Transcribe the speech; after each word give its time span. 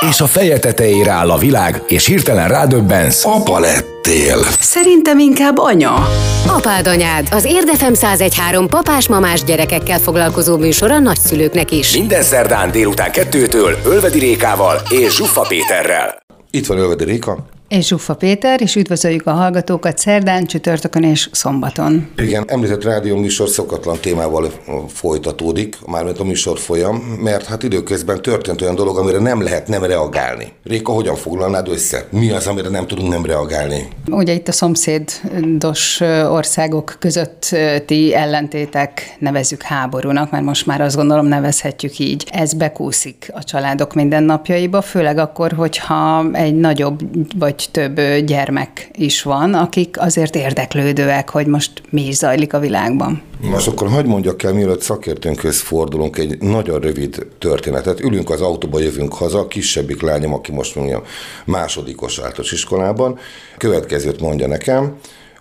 És 0.00 0.20
a 0.20 0.26
feje 0.26 0.58
tetejére 0.58 1.10
áll 1.10 1.30
a 1.30 1.38
világ, 1.38 1.82
és 1.86 2.06
hirtelen 2.06 2.48
rádöbbensz. 2.48 3.24
Apa 3.24 3.58
lettél. 3.58 4.38
Szerintem 4.60 5.18
inkább 5.18 5.58
anya. 5.58 6.08
Apád 6.46 6.86
anyád, 6.86 7.28
az 7.30 7.44
Érdefem 7.44 7.92
1013 7.92 8.68
papás-mamás 8.68 9.44
gyerekekkel 9.44 9.98
foglalkozó 9.98 10.56
műsor 10.56 10.90
a 10.90 10.98
nagyszülőknek 10.98 11.70
is. 11.70 11.96
Minden 11.96 12.22
szerdán 12.22 12.70
délután 12.70 13.12
kettőtől 13.12 13.76
Ölvedi 13.84 14.18
Rékával 14.18 14.82
és 14.90 15.14
Zsuffa 15.14 15.40
Péterrel. 15.48 16.18
Itt 16.50 16.66
van 16.66 16.78
Ölvedi 16.78 17.04
Réka. 17.04 17.46
És 17.68 17.86
Zsuffa 17.86 18.14
Péter, 18.14 18.60
és 18.60 18.76
üdvözöljük 18.76 19.26
a 19.26 19.30
hallgatókat 19.30 19.98
szerdán, 19.98 20.46
csütörtökön 20.46 21.02
és 21.02 21.28
szombaton. 21.32 22.08
Igen, 22.16 22.44
említett 22.46 22.84
rádió 22.84 23.16
műsor 23.16 23.48
szokatlan 23.48 23.96
témával 24.00 24.50
folytatódik, 24.88 25.76
mármint 25.86 26.18
a 26.18 26.24
műsor 26.24 26.58
folyam, 26.58 26.96
mert 27.22 27.44
hát 27.44 27.62
időközben 27.62 28.22
történt 28.22 28.62
olyan 28.62 28.74
dolog, 28.74 28.98
amire 28.98 29.18
nem 29.18 29.42
lehet 29.42 29.68
nem 29.68 29.84
reagálni. 29.84 30.52
Réka, 30.64 30.92
hogyan 30.92 31.14
foglalnád 31.14 31.68
össze? 31.68 32.06
Mi 32.10 32.30
az, 32.30 32.46
amire 32.46 32.68
nem 32.68 32.86
tudunk 32.86 33.08
nem 33.08 33.24
reagálni? 33.24 33.88
Ugye 34.10 34.32
itt 34.32 34.48
a 34.48 34.52
szomszédos 34.52 36.00
országok 36.28 36.96
közötti 36.98 38.14
ellentétek 38.14 39.16
nevezzük 39.18 39.62
háborúnak, 39.62 40.30
mert 40.30 40.44
most 40.44 40.66
már 40.66 40.80
azt 40.80 40.96
gondolom 40.96 41.26
nevezhetjük 41.26 41.98
így. 41.98 42.26
Ez 42.32 42.52
bekúszik 42.52 43.30
a 43.34 43.44
családok 43.44 43.94
mindennapjaiba, 43.94 44.82
főleg 44.82 45.18
akkor, 45.18 45.52
hogyha 45.52 46.30
egy 46.32 46.54
nagyobb 46.54 47.00
vagy 47.38 47.54
több 47.72 48.00
gyermek 48.24 48.90
is 48.92 49.22
van, 49.22 49.54
akik 49.54 50.00
azért 50.00 50.36
érdeklődőek, 50.36 51.30
hogy 51.30 51.46
most 51.46 51.82
mi 51.90 52.06
is 52.06 52.14
zajlik 52.14 52.52
a 52.52 52.58
világban. 52.58 53.22
Most 53.40 53.68
akkor 53.68 53.88
hagyd 53.88 54.06
mondjak 54.06 54.42
el, 54.42 54.52
mielőtt 54.52 54.80
szakértőnkhöz 54.80 55.60
fordulunk, 55.60 56.18
egy 56.18 56.38
nagyon 56.38 56.80
rövid 56.80 57.26
történetet. 57.38 58.00
Ülünk 58.00 58.30
az 58.30 58.40
autóba, 58.40 58.80
jövünk 58.80 59.14
haza, 59.14 59.38
a 59.38 59.48
kisebbik 59.48 60.02
lányom, 60.02 60.34
aki 60.34 60.52
most 60.52 60.74
mondja 60.74 61.02
másodikos 61.44 62.18
általános 62.18 62.52
iskolában, 62.52 63.18
következőt 63.56 64.20
mondja 64.20 64.46
nekem, 64.46 64.96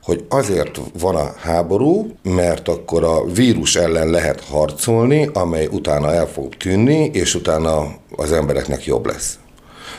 hogy 0.05 0.25
azért 0.29 0.81
van 0.99 1.15
a 1.15 1.33
háború, 1.37 2.11
mert 2.23 2.67
akkor 2.67 3.03
a 3.03 3.25
vírus 3.25 3.75
ellen 3.75 4.09
lehet 4.09 4.43
harcolni, 4.43 5.29
amely 5.33 5.67
utána 5.71 6.13
el 6.13 6.27
fog 6.27 6.55
tűnni, 6.55 7.09
és 7.13 7.35
utána 7.35 7.95
az 8.15 8.31
embereknek 8.31 8.85
jobb 8.85 9.05
lesz. 9.05 9.39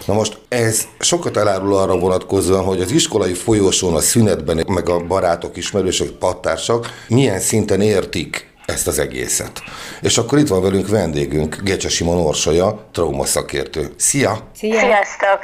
Na 0.05 0.15
most 0.15 0.39
ez 0.49 0.87
sokat 0.99 1.37
elárul 1.37 1.77
arra 1.77 1.99
vonatkozóan, 1.99 2.65
hogy 2.65 2.81
az 2.81 2.91
iskolai 2.91 3.33
folyosón, 3.33 3.95
a 3.95 4.01
szünetben, 4.01 4.65
meg 4.69 4.89
a 4.89 4.99
barátok, 4.99 5.57
ismerősök, 5.57 6.11
pattársak 6.11 7.05
milyen 7.09 7.41
szinten 7.41 7.81
értik 7.81 8.55
ezt 8.67 8.87
az 8.87 8.99
egészet. 8.99 9.63
És 10.01 10.19
akkor 10.19 10.39
itt 10.39 10.49
van 10.49 10.63
velünk 10.63 10.89
vendégünk, 10.89 11.57
Gecse 11.63 11.89
Simon 11.89 12.19
Orsolya, 12.19 12.87
traumaszakértő. 12.93 13.95
Szia! 13.97 14.39
Szia! 14.55 14.79
Sziasztok! 14.79 15.39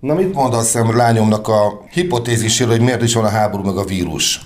Na 0.00 0.14
mit 0.14 0.34
mondasz 0.34 0.74
lányomnak 0.74 1.48
a 1.48 1.84
hipotéziséről, 1.90 2.72
hogy 2.72 2.84
miért 2.84 3.02
is 3.02 3.14
van 3.14 3.24
a 3.24 3.28
háború 3.28 3.64
meg 3.64 3.76
a 3.76 3.84
vírus? 3.84 4.40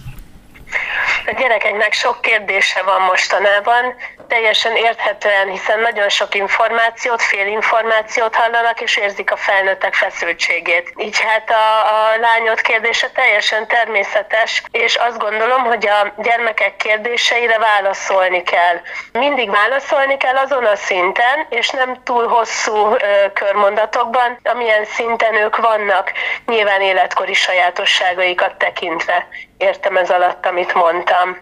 A 1.26 1.32
gyerekeknek 1.32 1.92
sok 1.92 2.20
kérdése 2.20 2.82
van 2.82 3.00
mostanában, 3.00 3.94
teljesen 4.28 4.76
érthetően, 4.76 5.48
hiszen 5.48 5.80
nagyon 5.80 6.08
sok 6.08 6.34
információt, 6.34 7.22
félinformációt 7.22 8.34
hallanak, 8.34 8.80
és 8.80 8.96
érzik 8.96 9.30
a 9.32 9.36
felnőttek 9.36 9.94
feszültségét. 9.94 10.92
Így 10.96 11.20
hát 11.20 11.50
a, 11.50 11.78
a 11.94 12.16
lányod 12.20 12.60
kérdése 12.60 13.10
teljesen 13.10 13.66
természetes, 13.66 14.62
és 14.70 14.94
azt 14.94 15.18
gondolom, 15.18 15.62
hogy 15.62 15.86
a 15.88 16.12
gyermekek 16.16 16.76
kérdéseire 16.76 17.58
válaszolni 17.58 18.42
kell. 18.42 18.80
Mindig 19.12 19.50
válaszolni 19.50 20.16
kell 20.16 20.36
azon 20.36 20.64
a 20.64 20.76
szinten, 20.76 21.46
és 21.48 21.70
nem 21.70 22.02
túl 22.04 22.26
hosszú 22.28 22.94
ö, 22.94 23.32
körmondatokban, 23.32 24.38
amilyen 24.44 24.84
szinten 24.84 25.34
ők 25.34 25.56
vannak, 25.56 26.12
nyilván 26.46 26.80
életkori 26.80 27.34
sajátosságaikat 27.34 28.54
tekintve. 28.56 29.26
Értem 29.58 29.96
ez 29.96 30.10
alatt, 30.10 30.46
amit 30.46 30.74
mondtam. 30.74 31.36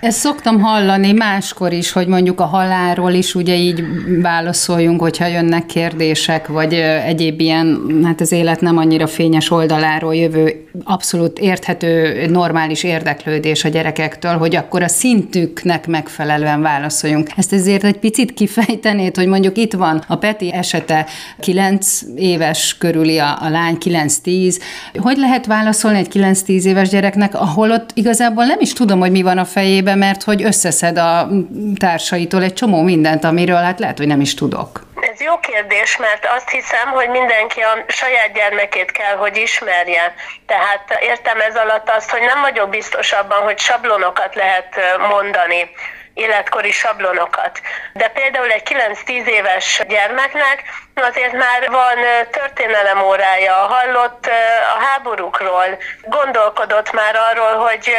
Ezt 0.00 0.18
szoktam 0.18 0.60
hallani 0.60 1.12
máskor 1.12 1.72
is, 1.72 1.92
hogy 1.92 2.06
mondjuk 2.06 2.40
a 2.40 2.44
halálról 2.44 3.12
is 3.12 3.34
ugye 3.34 3.54
így 3.54 3.84
válaszoljunk, 4.22 5.00
hogyha 5.00 5.26
jönnek 5.26 5.66
kérdések, 5.66 6.46
vagy 6.46 6.74
egyéb 7.04 7.40
ilyen, 7.40 7.80
hát 8.04 8.20
az 8.20 8.32
élet 8.32 8.60
nem 8.60 8.76
annyira 8.76 9.06
fényes 9.06 9.50
oldaláról 9.50 10.14
jövő, 10.14 10.66
abszolút 10.84 11.38
érthető, 11.38 12.26
normális 12.26 12.82
érdeklődés 12.82 13.64
a 13.64 13.68
gyerekektől, 13.68 14.36
hogy 14.36 14.56
akkor 14.56 14.82
a 14.82 14.88
szintüknek 14.88 15.86
megfelelően 15.86 16.62
válaszoljunk. 16.62 17.30
Ezt 17.36 17.52
ezért 17.52 17.84
egy 17.84 17.98
picit 17.98 18.34
kifejtenéd, 18.34 19.16
hogy 19.16 19.26
mondjuk 19.26 19.56
itt 19.56 19.72
van 19.72 20.04
a 20.06 20.16
Peti 20.16 20.52
esete 20.52 21.06
9 21.40 22.00
éves 22.16 22.76
körüli 22.78 23.18
a, 23.18 23.38
a 23.40 23.48
lány, 23.48 23.76
9-10. 23.84 24.60
Hogy 24.94 25.16
lehet 25.16 25.46
válaszolni 25.46 25.98
egy 25.98 26.08
9-10 26.12 26.62
éves 26.62 26.88
gyereknek, 26.88 27.34
ahol 27.34 27.70
ott 27.70 27.90
igazából 27.94 28.44
nem 28.44 28.58
is 28.60 28.72
tudom, 28.72 28.98
hogy 28.98 29.10
mi 29.10 29.22
van 29.22 29.38
a 29.38 29.44
fejében, 29.44 29.85
fejébe, 29.86 29.94
mert 29.94 30.22
hogy 30.22 30.42
összeszed 30.42 30.98
a 30.98 31.28
társaitól 31.78 32.42
egy 32.42 32.52
csomó 32.52 32.82
mindent, 32.82 33.24
amiről 33.24 33.62
hát 33.62 33.78
lehet, 33.78 33.98
hogy 33.98 34.06
nem 34.06 34.20
is 34.20 34.34
tudok. 34.34 34.80
Ez 35.12 35.20
jó 35.20 35.38
kérdés, 35.38 35.96
mert 35.96 36.26
azt 36.36 36.48
hiszem, 36.50 36.88
hogy 36.90 37.08
mindenki 37.08 37.60
a 37.60 37.84
saját 37.88 38.32
gyermekét 38.34 38.90
kell, 38.90 39.16
hogy 39.16 39.36
ismerje. 39.36 40.14
Tehát 40.46 40.98
értem 41.00 41.40
ez 41.40 41.56
alatt 41.56 41.88
azt, 41.96 42.10
hogy 42.10 42.20
nem 42.20 42.40
vagyok 42.40 42.68
biztos 42.68 43.12
abban, 43.12 43.42
hogy 43.42 43.58
sablonokat 43.58 44.34
lehet 44.34 44.68
mondani 45.10 45.70
életkori 46.16 46.70
sablonokat. 46.70 47.60
De 47.92 48.08
például 48.08 48.50
egy 48.50 48.62
9-10 49.06 49.26
éves 49.26 49.82
gyermeknek 49.88 50.62
azért 50.94 51.32
már 51.32 51.70
van 51.70 51.98
történelem 52.30 53.02
órája, 53.02 53.54
hallott 53.54 54.26
a 54.76 54.84
háborúkról, 54.84 55.78
gondolkodott 56.02 56.92
már 56.92 57.16
arról, 57.16 57.54
hogy 57.54 57.92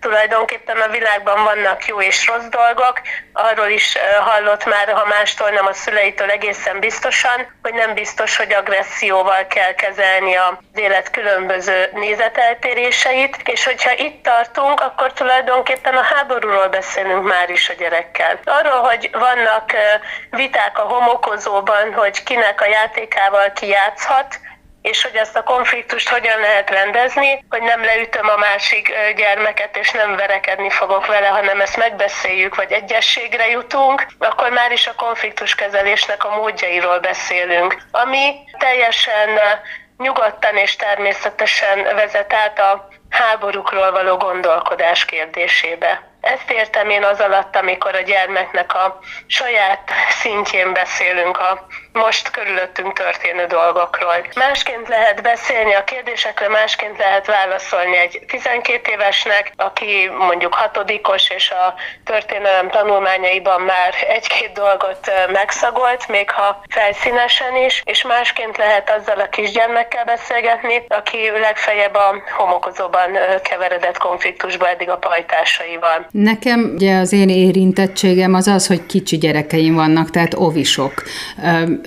tulajdonképpen 0.00 0.76
a 0.76 0.88
világban 0.88 1.44
vannak 1.44 1.86
jó 1.86 2.00
és 2.00 2.26
rossz 2.26 2.46
dolgok, 2.50 3.00
arról 3.32 3.68
is 3.68 3.96
hallott 4.20 4.64
már, 4.64 4.92
ha 4.92 5.04
mástól 5.06 5.50
nem 5.50 5.66
a 5.66 5.72
szüleitől 5.72 6.30
egészen 6.30 6.78
biztosan, 6.80 7.58
hogy 7.62 7.74
nem 7.74 7.94
biztos, 7.94 8.36
hogy 8.36 8.52
agresszióval 8.52 9.46
kell 9.46 9.74
kezelni 9.74 10.34
az 10.34 10.54
élet 10.74 11.10
különböző 11.10 11.88
nézeteltéréseit, 11.92 13.36
és 13.44 13.64
hogyha 13.64 13.92
itt 13.92 14.22
tartunk, 14.22 14.80
akkor 14.80 15.12
tulajdonképpen 15.12 15.96
a 15.96 16.02
háborúról 16.02 16.68
beszélünk 16.68 17.26
már 17.26 17.50
is 17.50 17.57
a 17.66 17.72
gyerekkel. 17.78 18.38
Arról, 18.44 18.80
hogy 18.80 19.10
vannak 19.12 19.72
viták 20.30 20.78
a 20.78 20.82
homokozóban, 20.82 21.94
hogy 21.94 22.22
kinek 22.22 22.60
a 22.60 22.68
játékával 22.68 23.52
ki 23.52 23.66
játszhat, 23.66 24.40
és 24.82 25.02
hogy 25.02 25.14
ezt 25.14 25.36
a 25.36 25.42
konfliktust 25.42 26.08
hogyan 26.08 26.40
lehet 26.40 26.70
rendezni, 26.70 27.44
hogy 27.50 27.62
nem 27.62 27.84
leütöm 27.84 28.28
a 28.28 28.36
másik 28.36 28.92
gyermeket, 29.16 29.76
és 29.76 29.90
nem 29.90 30.16
verekedni 30.16 30.70
fogok 30.70 31.06
vele, 31.06 31.26
hanem 31.26 31.60
ezt 31.60 31.76
megbeszéljük, 31.76 32.54
vagy 32.54 32.72
egyességre 32.72 33.48
jutunk, 33.48 34.06
akkor 34.18 34.50
már 34.50 34.72
is 34.72 34.86
a 34.86 34.94
konfliktus 34.94 35.54
kezelésnek 35.54 36.24
a 36.24 36.36
módjairól 36.36 36.98
beszélünk. 36.98 37.76
Ami 37.90 38.34
teljesen 38.58 39.38
nyugodtan 39.98 40.56
és 40.56 40.76
természetesen 40.76 41.82
vezet 41.82 42.32
át 42.32 42.58
a 42.58 42.88
háborúkról 43.10 43.90
való 43.90 44.16
gondolkodás 44.16 45.04
kérdésébe. 45.04 46.07
Ezt 46.20 46.50
értem 46.50 46.90
én 46.90 47.04
az 47.04 47.20
alatt, 47.20 47.56
amikor 47.56 47.94
a 47.94 48.00
gyermeknek 48.00 48.74
a 48.74 48.98
saját 49.26 49.90
szintjén 50.10 50.72
beszélünk 50.72 51.38
a 51.38 51.66
most 52.04 52.30
körülöttünk 52.30 52.92
történő 52.92 53.44
dolgokról. 53.46 54.18
Másként 54.34 54.88
lehet 54.88 55.22
beszélni 55.22 55.74
a 55.74 55.84
kérdésekre, 55.84 56.48
másként 56.48 56.98
lehet 56.98 57.26
válaszolni 57.26 57.96
egy 57.98 58.20
12 58.26 58.90
évesnek, 58.92 59.52
aki 59.56 60.10
mondjuk 60.28 60.54
hatodikos, 60.54 61.30
és 61.30 61.50
a 61.50 61.74
történelem 62.04 62.70
tanulmányaiban 62.70 63.60
már 63.60 63.94
egy-két 64.08 64.52
dolgot 64.52 65.10
megszagolt, 65.32 66.08
még 66.08 66.30
ha 66.30 66.62
felszínesen 66.68 67.56
is, 67.66 67.82
és 67.84 68.02
másként 68.02 68.56
lehet 68.56 68.90
azzal 68.98 69.20
a 69.20 69.28
kisgyermekkel 69.28 70.04
beszélgetni, 70.04 70.84
aki 70.88 71.18
legfeljebb 71.40 71.94
a 71.94 72.14
homokozóban 72.36 73.10
keveredett 73.42 73.98
konfliktusba 73.98 74.68
eddig 74.68 74.90
a 74.90 74.96
pajtásaival. 74.96 76.06
Nekem 76.10 76.72
ugye 76.74 76.98
az 76.98 77.12
én 77.12 77.28
érintettségem 77.28 78.34
az 78.34 78.46
az, 78.46 78.66
hogy 78.66 78.86
kicsi 78.86 79.18
gyerekeim 79.18 79.74
vannak, 79.74 80.10
tehát 80.10 80.34
ovisok. 80.34 80.92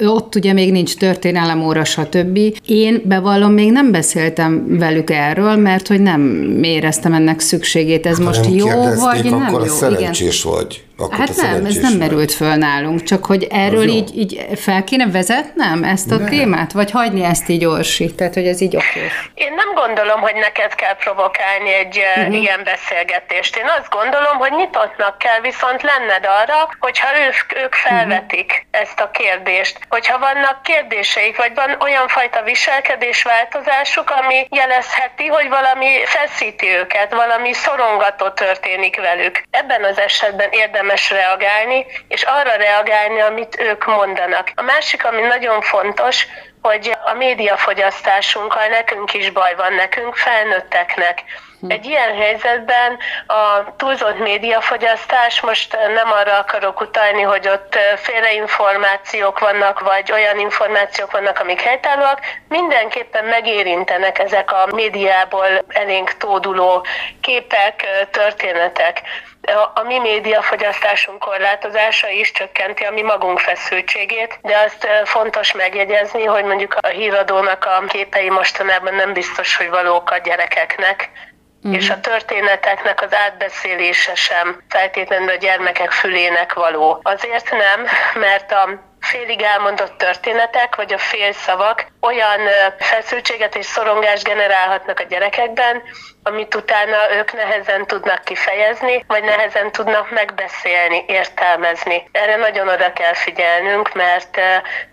Ott 0.06 0.36
ugye 0.36 0.54
még 0.54 0.72
nincs 0.72 0.96
történelem 0.96 1.66
óra, 1.66 1.84
stb. 1.84 2.40
Én 2.66 3.02
bevallom, 3.06 3.54
még 3.54 3.72
nem 3.72 3.92
beszéltem 3.92 4.78
velük 4.78 5.10
erről, 5.10 5.56
mert 5.56 5.88
hogy 5.88 6.02
nem 6.02 6.54
éreztem 6.64 7.14
ennek 7.14 7.40
szükségét. 7.40 8.06
Ez 8.06 8.18
hát, 8.18 8.26
most 8.26 8.46
jó, 8.54 8.68
vagy 8.96 9.24
nem 9.24 9.46
akkor 9.48 9.66
jó? 9.66 9.74
szerencsés 9.74 10.44
Igen. 10.44 10.56
vagy 10.56 10.84
Akkor 11.02 11.18
Hát 11.18 11.36
nem, 11.36 11.66
ez 11.66 11.76
nem 11.76 11.94
merült 11.94 12.32
föl 12.32 12.56
nálunk, 12.56 13.04
csak 13.04 13.26
hogy 13.26 13.48
erről 13.52 13.88
így, 13.88 14.18
így 14.18 14.46
fel 14.56 14.84
kéne 14.84 15.08
vezetnem 15.12 15.84
ezt 15.84 16.12
a 16.12 16.18
nem. 16.18 16.30
témát, 16.30 16.72
vagy 16.72 16.92
hagyni 16.92 17.24
ezt 17.24 17.50
így 17.50 17.66
Orsi, 17.66 18.16
tehát 18.16 18.34
hogy 18.34 18.48
ez 18.48 18.62
így 18.62 18.76
oké. 18.76 19.02
Én 19.34 19.54
nem 19.54 19.74
gondolom, 19.74 20.20
hogy 20.22 20.36
neked 20.36 20.76
kell 20.76 20.96
provokálni 20.96 21.74
egy 21.74 21.98
uh-huh. 22.16 22.42
ilyen 22.42 22.62
beszélgetést. 22.64 23.56
Én 23.58 23.70
azt 23.78 23.90
gondolom, 23.90 24.38
hogy 24.38 24.52
nyitottnak 24.52 25.18
kell 25.18 25.40
viszont 25.42 25.82
lenned 25.82 26.26
arra, 26.40 26.70
hogyha 26.80 27.08
ők, 27.26 27.64
ők 27.64 27.74
felvetik 27.74 28.50
uh-huh. 28.52 28.82
ezt 28.84 29.00
a 29.00 29.12
kérdést. 29.12 29.76
Hogyha 29.90 30.20
vannak 30.20 30.62
kérdéseik, 30.62 31.38
vagy 31.38 31.54
van 31.56 31.72
olyan 31.80 32.08
fajta 32.08 32.42
viselkedésváltozásuk, 32.44 34.10
ami 34.20 34.48
jelezheti, 34.50 35.28
hogy 35.28 35.48
valami 35.50 35.90
feszíti 36.06 36.68
őket, 36.80 37.14
valami 37.14 37.54
szorongató 37.54 38.30
történik 38.30 38.96
velük. 39.10 39.36
Ebben 39.50 39.84
az 39.84 40.00
esetben 40.00 40.50
érdemes 40.52 40.91
érdemes 40.92 41.10
reagálni, 41.10 41.86
és 42.08 42.24
arra 42.24 42.56
reagálni, 42.56 43.22
amit 43.22 43.60
ők 43.60 43.86
mondanak. 43.86 44.52
A 44.56 44.62
másik, 44.62 45.06
ami 45.06 45.22
nagyon 45.22 45.62
fontos, 45.62 46.28
hogy 46.62 46.98
a 47.06 47.14
médiafogyasztásunkkal 47.14 48.68
nekünk 48.68 49.14
is 49.14 49.30
baj 49.30 49.56
van, 49.56 49.74
nekünk 49.74 50.16
felnőtteknek. 50.16 51.24
Egy 51.68 51.86
ilyen 51.86 52.16
helyzetben 52.16 52.98
a 53.28 53.76
túlzott 53.76 54.20
médiafogyasztás, 54.20 55.42
most 55.42 55.78
nem 55.94 56.12
arra 56.12 56.38
akarok 56.38 56.82
utalni, 56.82 57.22
hogy 57.22 57.48
ott 57.48 57.78
félreinformációk 57.96 59.40
vannak, 59.40 59.80
vagy 59.80 60.12
olyan 60.12 60.40
információk 60.40 61.12
vannak, 61.12 61.40
amik 61.40 61.62
helytállóak, 61.62 62.20
mindenképpen 62.48 63.26
megérintenek 63.26 64.20
ezek 64.20 64.52
a 64.52 64.68
médiából 64.72 65.48
elénk 65.68 66.18
tóduló 66.18 66.86
képek, 67.22 68.08
történetek 68.12 69.02
a 69.74 69.84
mi 69.84 70.00
médiafogyasztásunk 70.00 71.20
korlátozása 71.20 72.10
is 72.10 72.32
csökkenti 72.32 72.84
a 72.84 72.92
mi 72.92 73.02
magunk 73.02 73.40
feszültségét, 73.40 74.40
de 74.42 74.58
azt 74.58 74.88
fontos 75.04 75.54
megjegyezni, 75.54 76.24
hogy 76.24 76.44
mondjuk 76.44 76.76
a 76.82 76.88
híradónak 76.88 77.66
a 77.66 77.84
képei 77.88 78.30
mostanában 78.30 78.94
nem 78.94 79.14
biztos, 79.14 79.56
hogy 79.56 79.70
valók 79.70 80.12
a 80.12 80.18
gyerekeknek, 80.18 81.10
Uh-huh. 81.64 81.82
És 81.82 81.90
a 81.90 82.00
történeteknek 82.00 83.02
az 83.02 83.14
átbeszélése 83.14 84.16
sem 84.16 84.62
feltétlenül 84.70 85.30
a 85.30 85.36
gyermekek 85.36 85.92
fülének 85.92 86.54
való. 86.54 87.00
Azért 87.04 87.52
nem, 87.52 87.86
mert 88.14 88.52
a 88.52 88.91
félig 89.02 89.42
elmondott 89.42 89.98
történetek, 89.98 90.76
vagy 90.76 90.94
a 90.94 90.98
félszavak 90.98 91.86
olyan 92.02 92.40
feszültséget 92.80 93.56
és 93.56 93.66
szorongást 93.66 94.24
generálhatnak 94.24 95.00
a 95.00 95.04
gyerekekben, 95.04 95.82
amit 96.24 96.56
utána 96.56 97.14
ők 97.14 97.34
nehezen 97.34 97.88
tudnak 97.88 98.24
kifejezni, 98.24 99.04
vagy 99.08 99.24
nehezen 99.24 99.72
tudnak 99.72 100.12
megbeszélni, 100.12 101.04
értelmezni. 101.08 102.10
Erre 102.12 102.36
nagyon 102.36 102.68
oda 102.68 102.94
kell 102.94 103.14
figyelnünk, 103.14 103.94
mert 103.94 104.36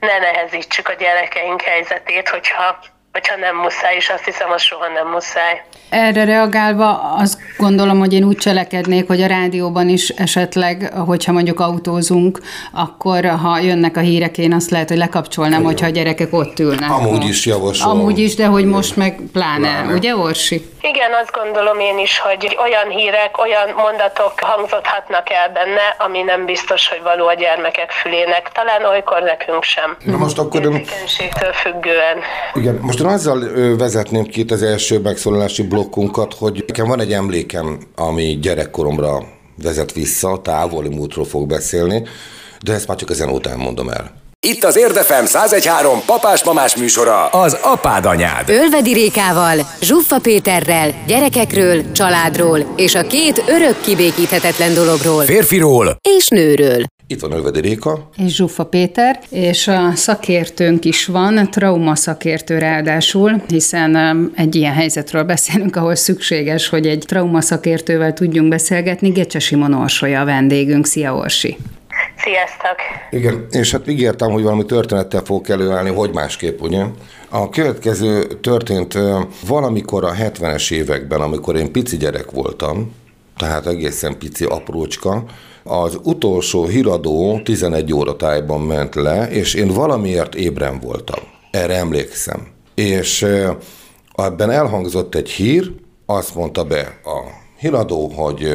ne 0.01 0.19
nehezítsük 0.19 0.89
a 0.89 0.93
gyerekeink 0.93 1.63
helyzetét, 1.63 2.29
hogyha 2.29 2.79
hogyha 3.13 3.37
nem 3.37 3.57
muszáj, 3.57 3.95
és 3.97 4.09
azt 4.09 4.25
hiszem, 4.25 4.51
az 4.51 4.63
soha 4.63 4.89
nem 4.89 5.09
muszáj. 5.09 5.63
Erre 5.91 6.25
reagálva 6.25 7.15
azt 7.17 7.39
gondolom, 7.59 7.99
hogy 7.99 8.13
én 8.13 8.25
úgy 8.25 8.37
cselekednék, 8.37 9.07
hogy 9.07 9.23
a 9.23 9.27
rádióban 9.27 9.89
is 9.89 10.09
esetleg, 10.09 10.93
hogyha 11.07 11.33
mondjuk 11.33 11.61
autózunk, 11.61 12.41
akkor 12.73 13.27
ha 13.27 13.59
jönnek 13.59 13.97
a 13.97 14.01
hírek, 14.01 14.39
én 14.39 14.53
azt 14.53 14.71
lehet, 14.71 14.89
hogy 14.89 14.99
lekapcsolnám, 14.99 15.63
hogyha 15.63 15.87
a 15.87 15.91
gyerekek 15.91 16.33
ott 16.33 16.59
ülnek. 16.59 16.91
Amúgy 16.91 17.25
is 17.25 17.47
javasol. 17.47 17.91
Amúgy 17.91 18.19
is, 18.19 18.35
de 18.35 18.47
hogy 18.47 18.65
most 18.65 18.97
meg 18.97 19.21
pláne, 19.33 19.59
pláne. 19.59 19.95
ugye 19.95 20.17
Orsi? 20.17 20.71
Igen, 20.81 21.13
azt 21.23 21.33
gondolom 21.33 21.79
én 21.79 21.99
is, 21.99 22.19
hogy 22.19 22.57
olyan 22.61 22.89
hírek, 22.89 23.39
olyan 23.39 23.69
mondatok 23.77 24.33
hangzhatnak 24.41 25.31
el 25.31 25.49
benne, 25.53 25.87
ami 25.99 26.23
nem 26.23 26.45
biztos, 26.45 26.89
hogy 26.89 27.03
való 27.03 27.27
a 27.27 27.35
gyermekek 27.35 27.91
fülének. 27.91 28.51
Talán 28.53 28.85
olykor 28.85 29.23
nekünk 29.23 29.63
sem. 29.63 29.97
Na 30.05 30.17
most 30.17 30.39
akkor... 30.39 30.61
függően. 31.53 32.19
Igen, 32.55 32.79
most 32.83 33.01
azzal 33.01 33.41
vezetném 33.77 34.25
ki 34.25 34.45
az 34.49 34.63
első 34.63 34.99
megszólalási 34.99 35.63
blokkunkat, 35.63 36.35
hogy 36.35 36.65
nekem 36.67 36.87
van 36.87 37.01
egy 37.01 37.13
emlékem, 37.13 37.79
ami 37.97 38.39
gyerekkoromra 38.41 39.19
vezet 39.63 39.93
vissza, 39.93 40.41
távoli 40.43 40.89
múltról 40.89 41.25
fog 41.25 41.47
beszélni, 41.47 42.03
de 42.63 42.73
ezt 42.73 42.89
már 42.89 42.97
csak 42.97 43.11
ezen 43.11 43.29
után 43.29 43.59
mondom 43.59 43.89
el. 43.89 44.18
Itt 44.47 44.65
az 44.65 44.77
Érdefem 44.77 45.25
1013 45.25 45.99
papás-mamás 46.07 46.77
műsora, 46.77 47.27
az 47.27 47.59
apád 47.63 48.05
anyád. 48.05 48.49
Ölvedi 48.49 48.93
Rékával, 48.93 49.59
Zsuffa 49.81 50.19
Péterrel, 50.19 50.95
gyerekekről, 51.07 51.93
családról 51.93 52.75
és 52.77 52.95
a 52.95 53.07
két 53.07 53.45
örök 53.49 53.81
kibékíthetetlen 53.81 54.75
dologról. 54.75 55.23
Férfiról 55.23 55.97
és 56.17 56.29
nőről. 56.29 56.85
Itt 57.07 57.21
van 57.21 57.33
Ölvedi 57.33 57.61
Réka. 57.61 58.09
És 58.17 58.35
Zsuffa 58.35 58.65
Péter, 58.65 59.21
és 59.31 59.69
a 59.69 59.93
szakértőnk 59.95 60.85
is 60.85 61.07
van, 61.07 61.51
trauma 61.51 61.97
szakértő 61.97 62.59
ráadásul, 62.59 63.43
hiszen 63.49 63.95
um, 63.95 64.33
egy 64.35 64.55
ilyen 64.55 64.75
helyzetről 64.75 65.23
beszélünk, 65.23 65.77
ahol 65.77 65.95
szükséges, 65.95 66.69
hogy 66.69 66.87
egy 66.87 67.05
trauma 67.07 67.41
szakértővel 67.41 68.13
tudjunk 68.13 68.49
beszélgetni. 68.49 69.09
Gecse 69.09 69.39
Simon 69.39 69.75
Orsolya 69.75 70.21
a 70.21 70.25
vendégünk. 70.25 70.87
Szia 70.87 71.15
Orsi! 71.15 71.57
Sziasztok! 72.23 72.77
Igen, 73.11 73.47
és 73.51 73.71
hát 73.71 73.89
ígértem, 73.89 74.31
hogy 74.31 74.43
valami 74.43 74.65
történettel 74.65 75.23
fogok 75.25 75.49
előállni, 75.49 75.91
hogy 75.91 76.11
másképp, 76.13 76.61
ugye? 76.61 76.85
A 77.29 77.49
következő 77.49 78.27
történt 78.27 78.99
valamikor 79.47 80.05
a 80.05 80.13
70-es 80.13 80.73
években, 80.73 81.21
amikor 81.21 81.57
én 81.57 81.73
pici 81.73 81.97
gyerek 81.97 82.31
voltam, 82.31 82.95
tehát 83.37 83.67
egészen 83.67 84.19
pici 84.19 84.45
aprócska, 84.45 85.25
az 85.63 85.99
utolsó 86.03 86.67
híradó 86.67 87.41
11 87.45 87.93
óra 87.93 88.17
tájban 88.17 88.61
ment 88.61 88.95
le, 88.95 89.29
és 89.31 89.55
én 89.55 89.69
valamiért 89.69 90.35
ébren 90.35 90.81
voltam. 90.81 91.21
Erre 91.51 91.75
emlékszem. 91.77 92.47
És 92.75 93.27
ebben 94.15 94.51
elhangzott 94.51 95.15
egy 95.15 95.31
hír, 95.31 95.73
azt 96.07 96.35
mondta 96.35 96.65
be 96.65 97.01
a 97.05 97.19
híradó, 97.59 98.09
hogy 98.09 98.49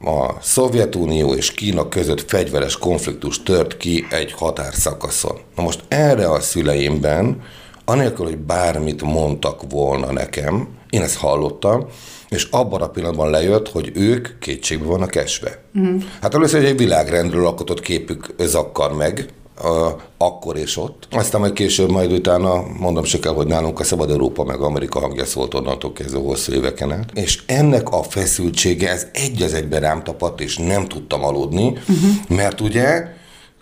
a 0.00 0.40
Szovjetunió 0.40 1.34
és 1.34 1.52
Kína 1.52 1.88
között 1.88 2.30
fegyveres 2.30 2.78
konfliktus 2.78 3.42
tört 3.42 3.76
ki 3.76 4.06
egy 4.10 4.32
határszakaszon. 4.32 5.36
Na 5.56 5.62
most 5.62 5.84
erre 5.88 6.30
a 6.30 6.40
szüleimben, 6.40 7.42
anélkül, 7.84 8.24
hogy 8.24 8.38
bármit 8.38 9.02
mondtak 9.02 9.62
volna 9.70 10.12
nekem, 10.12 10.68
én 10.90 11.02
ezt 11.02 11.16
hallottam, 11.16 11.86
és 12.28 12.48
abban 12.50 12.82
a 12.82 12.88
pillanatban 12.88 13.30
lejött, 13.30 13.68
hogy 13.68 13.90
ők 13.94 14.38
kétségbe 14.38 14.86
vannak 14.86 15.14
esve. 15.14 15.62
Mm. 15.78 15.96
Hát 16.20 16.34
először 16.34 16.64
egy 16.64 16.76
világrendről 16.76 17.46
alkotott 17.46 17.80
képük 17.80 18.34
zakkar 18.38 18.92
meg, 18.92 19.28
akkor 20.18 20.56
és 20.56 20.76
ott. 20.76 21.08
Aztán 21.10 21.40
majd 21.40 21.52
később, 21.52 21.90
majd 21.90 22.12
utána 22.12 22.62
mondom 22.78 23.04
se 23.04 23.18
kell, 23.18 23.32
hogy 23.32 23.46
nálunk 23.46 23.80
a 23.80 23.84
Szabad 23.84 24.10
Európa 24.10 24.44
meg 24.44 24.60
Amerika 24.60 25.00
hangja 25.00 25.24
szólt 25.24 25.54
onnantól 25.54 25.92
kezdve 25.92 26.20
hosszú 26.20 26.52
éveken 26.52 26.92
át. 26.92 27.10
És 27.14 27.42
ennek 27.46 27.90
a 27.90 28.02
feszültsége, 28.02 28.90
ez 28.90 29.06
egy 29.12 29.42
az 29.42 29.54
egyben 29.54 29.80
rám 29.80 30.02
tapadt, 30.02 30.40
és 30.40 30.56
nem 30.56 30.88
tudtam 30.88 31.24
aludni, 31.24 31.66
uh-huh. 31.68 32.36
mert 32.36 32.60
ugye 32.60 33.16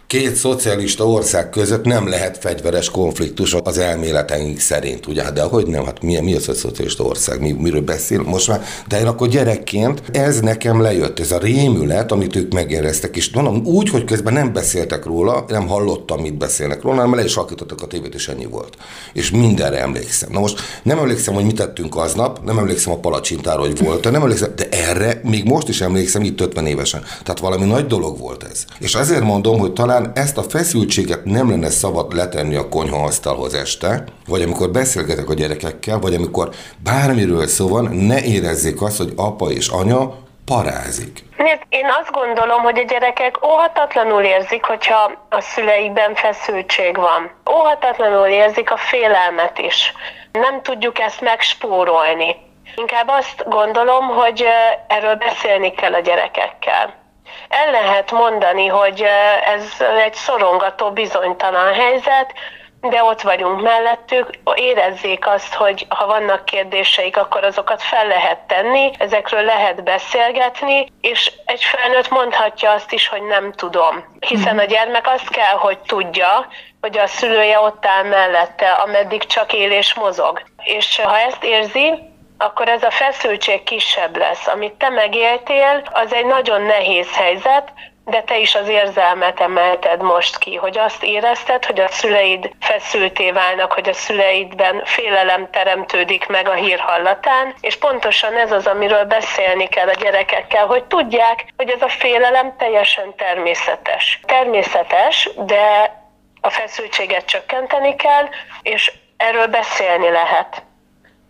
két 0.07 0.35
szocialista 0.35 1.09
ország 1.09 1.51
között 1.51 1.85
nem 1.85 2.09
lehet 2.09 2.39
fegyveres 2.39 2.91
konfliktus 2.91 3.55
az 3.55 3.79
elméleteink 3.79 4.59
szerint, 4.59 5.07
ugye? 5.07 5.31
De 5.31 5.43
hogy 5.43 5.67
nem, 5.67 5.85
hát 5.85 6.03
mi, 6.03 6.21
mi 6.21 6.35
az 6.35 6.49
a 6.49 6.55
szocialista 6.55 7.05
ország, 7.05 7.41
mi, 7.41 7.53
miről 7.53 7.81
beszél 7.81 8.23
most 8.23 8.49
már? 8.49 8.63
De 8.89 9.01
én 9.01 9.07
akkor 9.07 9.29
gyerekként 9.29 10.03
ez 10.13 10.41
nekem 10.41 10.81
lejött, 10.81 11.21
ez 11.21 11.33
a 11.33 11.39
rémület, 11.39 12.13
amit 12.13 12.37
ők 12.37 12.53
megéreztek, 12.53 13.17
és 13.17 13.31
mondom, 13.31 13.65
úgy, 13.65 13.89
hogy 13.89 14.05
közben 14.05 14.33
nem 14.33 14.53
beszéltek 14.53 15.05
róla, 15.05 15.45
nem 15.49 15.67
hallottam, 15.67 16.21
mit 16.21 16.39
beszélnek 16.39 16.83
róla, 16.83 16.97
hanem 16.97 17.15
le 17.15 17.25
is 17.25 17.37
a 17.37 17.45
tévét, 17.89 18.15
és 18.15 18.29
ennyi 18.29 18.47
volt. 18.47 18.77
És 19.13 19.31
mindenre 19.31 19.81
emlékszem. 19.81 20.33
Na 20.33 20.41
most 20.41 20.61
nem 20.83 20.99
emlékszem, 20.99 21.35
hogy 21.35 21.45
mit 21.45 21.57
tettünk 21.57 21.97
aznap, 21.97 22.45
nem 22.45 22.59
emlékszem 22.59 22.93
a 22.93 22.99
palacsintára, 22.99 23.61
hogy 23.61 23.85
volt, 23.85 24.11
nem 24.11 24.23
emlékszem, 24.23 24.53
de 24.57 24.69
erre 24.69 25.21
még 25.25 25.45
most 25.45 25.69
is 25.69 25.81
emlékszem, 25.81 26.23
itt 26.23 26.41
50 26.41 26.67
évesen. 26.67 27.03
Tehát 27.23 27.41
valami 27.41 27.65
nagy 27.65 27.87
dolog 27.87 28.19
volt 28.19 28.43
ez. 28.43 28.65
És 28.79 28.95
ezért 28.95 29.23
mondom, 29.23 29.59
hogy 29.59 29.73
talán 29.73 29.96
talán 29.97 30.13
ezt 30.15 30.39
a 30.39 30.43
feszültséget 30.43 31.25
nem 31.25 31.51
lenne 31.51 31.71
szabad 31.71 32.15
letenni 32.15 32.57
a 32.57 32.69
konyhaasztalhoz 32.69 33.55
este, 33.55 34.05
vagy 34.29 34.43
amikor 34.43 34.71
beszélgetek 34.71 35.29
a 35.29 35.35
gyerekekkel, 35.35 35.99
vagy 35.99 36.15
amikor 36.15 36.49
bármiről 36.85 37.47
szó 37.47 37.69
van, 37.69 37.85
ne 37.85 38.23
érezzék 38.23 38.83
azt, 38.83 38.97
hogy 38.97 39.13
apa 39.17 39.51
és 39.51 39.69
anya 39.69 40.15
parázik. 40.45 41.25
Én 41.69 41.87
azt 42.01 42.11
gondolom, 42.11 42.63
hogy 42.63 42.79
a 42.79 42.83
gyerekek 42.83 43.47
óhatatlanul 43.47 44.23
érzik, 44.23 44.65
hogyha 44.65 45.13
a 45.29 45.41
szüleikben 45.41 46.15
feszültség 46.15 46.97
van. 46.97 47.31
Óhatatlanul 47.51 48.27
érzik 48.27 48.71
a 48.71 48.77
félelmet 48.77 49.59
is. 49.59 49.93
Nem 50.33 50.63
tudjuk 50.63 50.99
ezt 50.99 51.21
megspórolni. 51.21 52.37
Inkább 52.77 53.09
azt 53.09 53.45
gondolom, 53.49 54.07
hogy 54.07 54.45
erről 54.89 55.15
beszélni 55.15 55.71
kell 55.71 55.93
a 55.93 56.01
gyerekekkel 56.01 57.05
el 57.49 57.71
lehet 57.71 58.11
mondani, 58.11 58.67
hogy 58.67 59.07
ez 59.45 59.87
egy 60.05 60.15
szorongató, 60.15 60.91
bizonytalan 60.91 61.75
helyzet, 61.75 62.33
de 62.81 63.03
ott 63.03 63.21
vagyunk 63.21 63.63
mellettük, 63.63 64.31
érezzék 64.55 65.27
azt, 65.27 65.55
hogy 65.55 65.87
ha 65.89 66.07
vannak 66.07 66.45
kérdéseik, 66.45 67.17
akkor 67.17 67.45
azokat 67.45 67.83
fel 67.83 68.07
lehet 68.07 68.39
tenni, 68.39 68.91
ezekről 68.99 69.43
lehet 69.43 69.85
beszélgetni, 69.85 70.93
és 71.01 71.33
egy 71.45 71.65
felnőtt 71.65 72.09
mondhatja 72.09 72.71
azt 72.71 72.93
is, 72.93 73.09
hogy 73.09 73.23
nem 73.23 73.53
tudom. 73.53 74.05
Hiszen 74.21 74.59
a 74.59 74.65
gyermek 74.65 75.07
azt 75.07 75.29
kell, 75.29 75.57
hogy 75.57 75.79
tudja, 75.79 76.47
hogy 76.81 76.99
a 76.99 77.07
szülője 77.07 77.61
ott 77.61 77.87
áll 77.87 78.05
mellette, 78.05 78.71
ameddig 78.71 79.27
csak 79.27 79.53
él 79.53 79.71
és 79.71 79.95
mozog. 79.95 80.43
És 80.63 81.01
ha 81.01 81.19
ezt 81.19 81.45
érzi, 81.45 82.15
akkor 82.39 82.69
ez 82.69 82.83
a 82.83 82.91
feszültség 82.91 83.63
kisebb 83.63 84.17
lesz. 84.17 84.47
Amit 84.47 84.73
te 84.73 84.89
megéltél, 84.89 85.83
az 85.93 86.13
egy 86.13 86.27
nagyon 86.27 86.63
nehéz 86.63 87.17
helyzet, 87.17 87.73
de 88.05 88.23
te 88.23 88.39
is 88.39 88.55
az 88.55 88.69
érzelmet 88.69 89.41
emelted 89.41 90.03
most 90.03 90.39
ki, 90.39 90.55
hogy 90.55 90.79
azt 90.79 91.03
érezted, 91.03 91.65
hogy 91.65 91.81
a 91.81 91.89
szüleid 91.89 92.51
feszülté 92.61 93.31
válnak, 93.31 93.73
hogy 93.73 93.89
a 93.89 93.93
szüleidben 93.93 94.85
félelem 94.85 95.51
teremtődik 95.51 96.27
meg 96.27 96.49
a 96.49 96.53
hír 96.53 96.79
hallatán, 96.79 97.55
és 97.61 97.77
pontosan 97.77 98.37
ez 98.37 98.53
az, 98.53 98.67
amiről 98.67 99.05
beszélni 99.05 99.67
kell 99.69 99.89
a 99.89 99.95
gyerekekkel, 100.01 100.67
hogy 100.67 100.85
tudják, 100.85 101.45
hogy 101.57 101.71
ez 101.71 101.83
a 101.83 101.89
félelem 101.89 102.57
teljesen 102.57 103.15
természetes. 103.17 104.21
Természetes, 104.27 105.29
de 105.37 105.95
a 106.41 106.51
feszültséget 106.51 107.25
csökkenteni 107.25 107.97
kell, 107.97 108.29
és 108.63 108.93
erről 109.17 109.47
beszélni 109.47 110.11
lehet. 110.11 110.63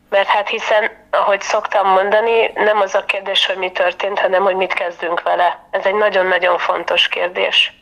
Mert 0.09 0.29
hát 0.29 0.49
hiszen, 0.49 0.91
ahogy 1.11 1.41
szoktam 1.41 1.89
mondani, 1.89 2.51
nem 2.55 2.81
az 2.81 2.95
a 2.95 3.05
kérdés, 3.05 3.47
hogy 3.47 3.57
mi 3.57 3.73
történt, 3.73 4.19
hanem 4.19 4.43
hogy 4.43 4.57
mit 4.57 4.73
kezdünk 4.73 5.23
vele. 5.23 5.59
Ez 5.71 5.85
egy 5.85 5.95
nagyon-nagyon 5.95 6.59
fontos 6.59 7.09
kérdés. 7.09 7.76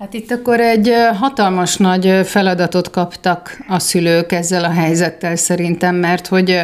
Hát 0.00 0.14
itt 0.14 0.30
akkor 0.30 0.60
egy 0.60 0.92
hatalmas 1.18 1.76
nagy 1.76 2.20
feladatot 2.24 2.90
kaptak 2.90 3.58
a 3.68 3.78
szülők 3.78 4.32
ezzel 4.32 4.64
a 4.64 4.70
helyzettel 4.70 5.36
szerintem, 5.36 5.94
mert 5.94 6.26
hogy 6.26 6.60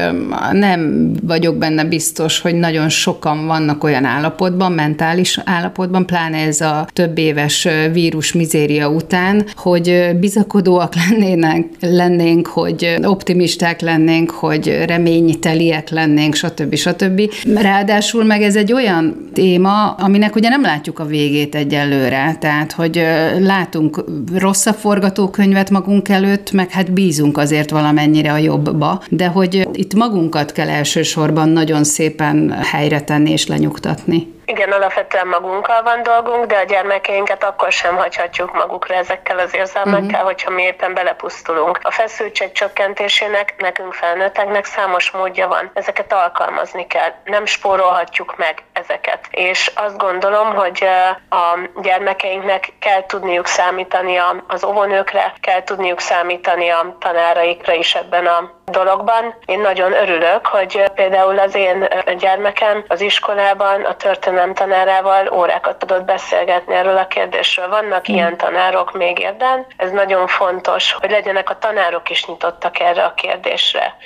nem 0.52 1.12
vagyok 1.22 1.56
benne 1.56 1.84
biztos, 1.84 2.40
hogy 2.40 2.54
nagyon 2.54 2.88
sokan 2.88 3.46
vannak 3.46 3.84
olyan 3.84 4.04
állapotban, 4.04 4.72
mentális 4.72 5.40
állapotban, 5.44 6.06
pláne 6.06 6.36
ez 6.38 6.60
a 6.60 6.88
több 6.92 7.18
éves 7.18 7.68
vírus 7.92 8.32
mizéria 8.32 8.88
után, 8.88 9.46
hogy 9.54 10.10
bizakodóak 10.20 10.94
lennének, 11.08 11.64
lennénk, 11.80 12.46
hogy 12.46 12.96
optimisták 13.02 13.80
lennénk, 13.80 14.30
hogy 14.30 14.84
reményteliek 14.86 15.90
lennénk, 15.90 16.34
stb. 16.34 16.74
stb. 16.74 17.30
Ráadásul 17.54 18.24
meg 18.24 18.42
ez 18.42 18.56
egy 18.56 18.72
olyan 18.72 19.28
téma, 19.32 19.90
aminek 19.90 20.34
ugye 20.36 20.48
nem 20.48 20.62
látjuk 20.62 20.98
a 20.98 21.04
végét 21.04 21.54
egyelőre, 21.54 22.36
tehát 22.40 22.72
hogy 22.72 23.04
látunk 23.38 24.04
rossz 24.34 24.66
a 24.66 24.72
forgatókönyvet 24.72 25.70
magunk 25.70 26.08
előtt, 26.08 26.52
meg 26.52 26.70
hát 26.70 26.92
bízunk 26.92 27.38
azért 27.38 27.70
valamennyire 27.70 28.32
a 28.32 28.36
jobbba, 28.36 29.02
de 29.10 29.26
hogy 29.26 29.68
itt 29.72 29.94
magunkat 29.94 30.52
kell 30.52 30.68
elsősorban 30.68 31.48
nagyon 31.48 31.84
szépen 31.84 32.50
helyre 32.50 33.00
tenni 33.00 33.30
és 33.30 33.46
lenyugtatni. 33.46 34.34
Igen, 34.48 34.72
alapvetően 34.72 35.26
magunkkal 35.26 35.82
van 35.82 36.02
dolgunk, 36.02 36.44
de 36.44 36.56
a 36.56 36.62
gyermekeinket 36.62 37.44
akkor 37.44 37.72
sem 37.72 37.96
hagyhatjuk 37.96 38.52
magukra 38.52 38.94
ezekkel 38.94 39.38
az 39.38 39.54
érzelmekkel, 39.54 40.06
uh-huh. 40.06 40.24
hogyha 40.24 40.50
mi 40.50 40.62
éppen 40.62 40.94
belepusztulunk. 40.94 41.78
A 41.82 41.90
feszültség 41.90 42.52
csökkentésének 42.52 43.54
nekünk 43.58 43.92
felnőtteknek 43.92 44.64
számos 44.64 45.10
módja 45.10 45.48
van. 45.48 45.70
Ezeket 45.74 46.12
alkalmazni 46.12 46.86
kell. 46.86 47.12
Nem 47.24 47.44
spórolhatjuk 47.46 48.36
meg 48.36 48.62
ezeket. 48.72 49.26
És 49.30 49.72
azt 49.74 49.96
gondolom, 49.96 50.54
hogy 50.54 50.88
a 51.30 51.58
gyermekeinknek 51.82 52.72
kell 52.78 53.06
tudniuk 53.06 53.46
számítani 53.46 54.20
az 54.46 54.64
óvónőkre, 54.64 55.32
kell 55.40 55.62
tudniuk 55.62 56.00
számítani 56.00 56.68
a 56.68 56.96
tanáraikra 56.98 57.72
is 57.72 57.94
ebben 57.94 58.26
a 58.26 58.55
dologban. 58.72 59.34
Én 59.44 59.60
nagyon 59.60 59.92
örülök, 59.92 60.46
hogy 60.46 60.90
például 60.94 61.38
az 61.38 61.54
én 61.54 61.88
gyermekem 62.18 62.84
az 62.88 63.00
iskolában 63.00 63.84
a 63.84 63.96
történelem 63.96 64.54
tanárával 64.54 65.28
órákat 65.32 65.78
tudott 65.78 66.04
beszélgetni 66.04 66.74
erről 66.74 66.96
a 66.96 67.06
kérdésről. 67.06 67.68
Vannak 67.68 68.10
mm. 68.10 68.14
ilyen 68.14 68.36
tanárok 68.36 68.92
még 68.92 69.18
érden. 69.18 69.66
Ez 69.76 69.90
nagyon 69.90 70.26
fontos, 70.26 70.92
hogy 70.92 71.10
legyenek 71.10 71.50
a 71.50 71.58
tanárok 71.58 72.10
is 72.10 72.26
nyitottak 72.26 72.80
erre 72.80 73.04
a 73.04 73.14
kérdésre 73.14 73.96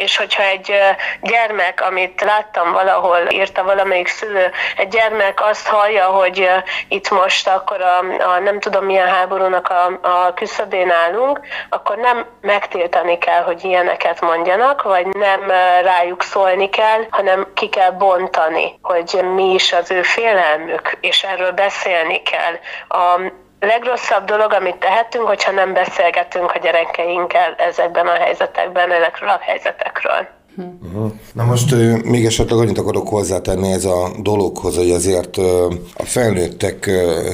és 0.00 0.16
hogyha 0.16 0.42
egy 0.42 0.74
gyermek, 1.20 1.80
amit 1.80 2.20
láttam 2.20 2.72
valahol, 2.72 3.18
írta 3.30 3.62
valamelyik 3.62 4.08
szülő, 4.08 4.50
egy 4.76 4.88
gyermek 4.88 5.40
azt 5.42 5.66
hallja, 5.66 6.04
hogy 6.04 6.50
itt 6.88 7.10
most 7.10 7.48
akkor 7.48 7.80
a, 7.80 7.98
a 8.34 8.38
nem 8.38 8.60
tudom 8.60 8.84
milyen 8.84 9.08
háborúnak 9.08 9.68
a, 9.68 10.08
a 10.08 10.34
küszöbén 10.34 10.90
állunk, 10.90 11.40
akkor 11.68 11.96
nem 11.96 12.26
megtiltani 12.40 13.18
kell, 13.18 13.42
hogy 13.42 13.64
ilyeneket 13.64 14.20
mondjanak, 14.20 14.82
vagy 14.82 15.06
nem 15.06 15.50
rájuk 15.82 16.22
szólni 16.22 16.68
kell, 16.68 17.06
hanem 17.10 17.52
ki 17.54 17.68
kell 17.68 17.90
bontani, 17.90 18.78
hogy 18.82 19.20
mi 19.34 19.52
is 19.52 19.72
az 19.72 19.90
ő 19.90 20.02
félelmük, 20.02 20.96
és 21.00 21.22
erről 21.22 21.50
beszélni 21.50 22.22
kell. 22.22 22.54
A, 22.88 23.20
legrosszabb 23.60 24.24
dolog, 24.24 24.52
amit 24.52 24.76
tehetünk, 24.76 25.26
hogyha 25.26 25.52
nem 25.52 25.72
beszélgetünk 25.72 26.50
a 26.54 26.58
gyerekeinkkel 26.58 27.54
ezekben 27.70 28.06
a 28.06 28.12
helyzetekben, 28.12 28.92
ezekről 28.92 29.28
a 29.28 29.38
helyzetekről. 29.40 30.28
Uh-huh. 30.56 31.12
Na 31.32 31.44
most 31.44 31.74
még 32.04 32.24
esetleg 32.24 32.58
annyit 32.58 32.78
akarok 32.78 33.08
hozzátenni 33.08 33.72
ez 33.72 33.84
a 33.84 34.10
dologhoz, 34.18 34.76
hogy 34.76 34.90
azért 34.90 35.36
a 35.94 36.04
felnőttek 36.04 36.90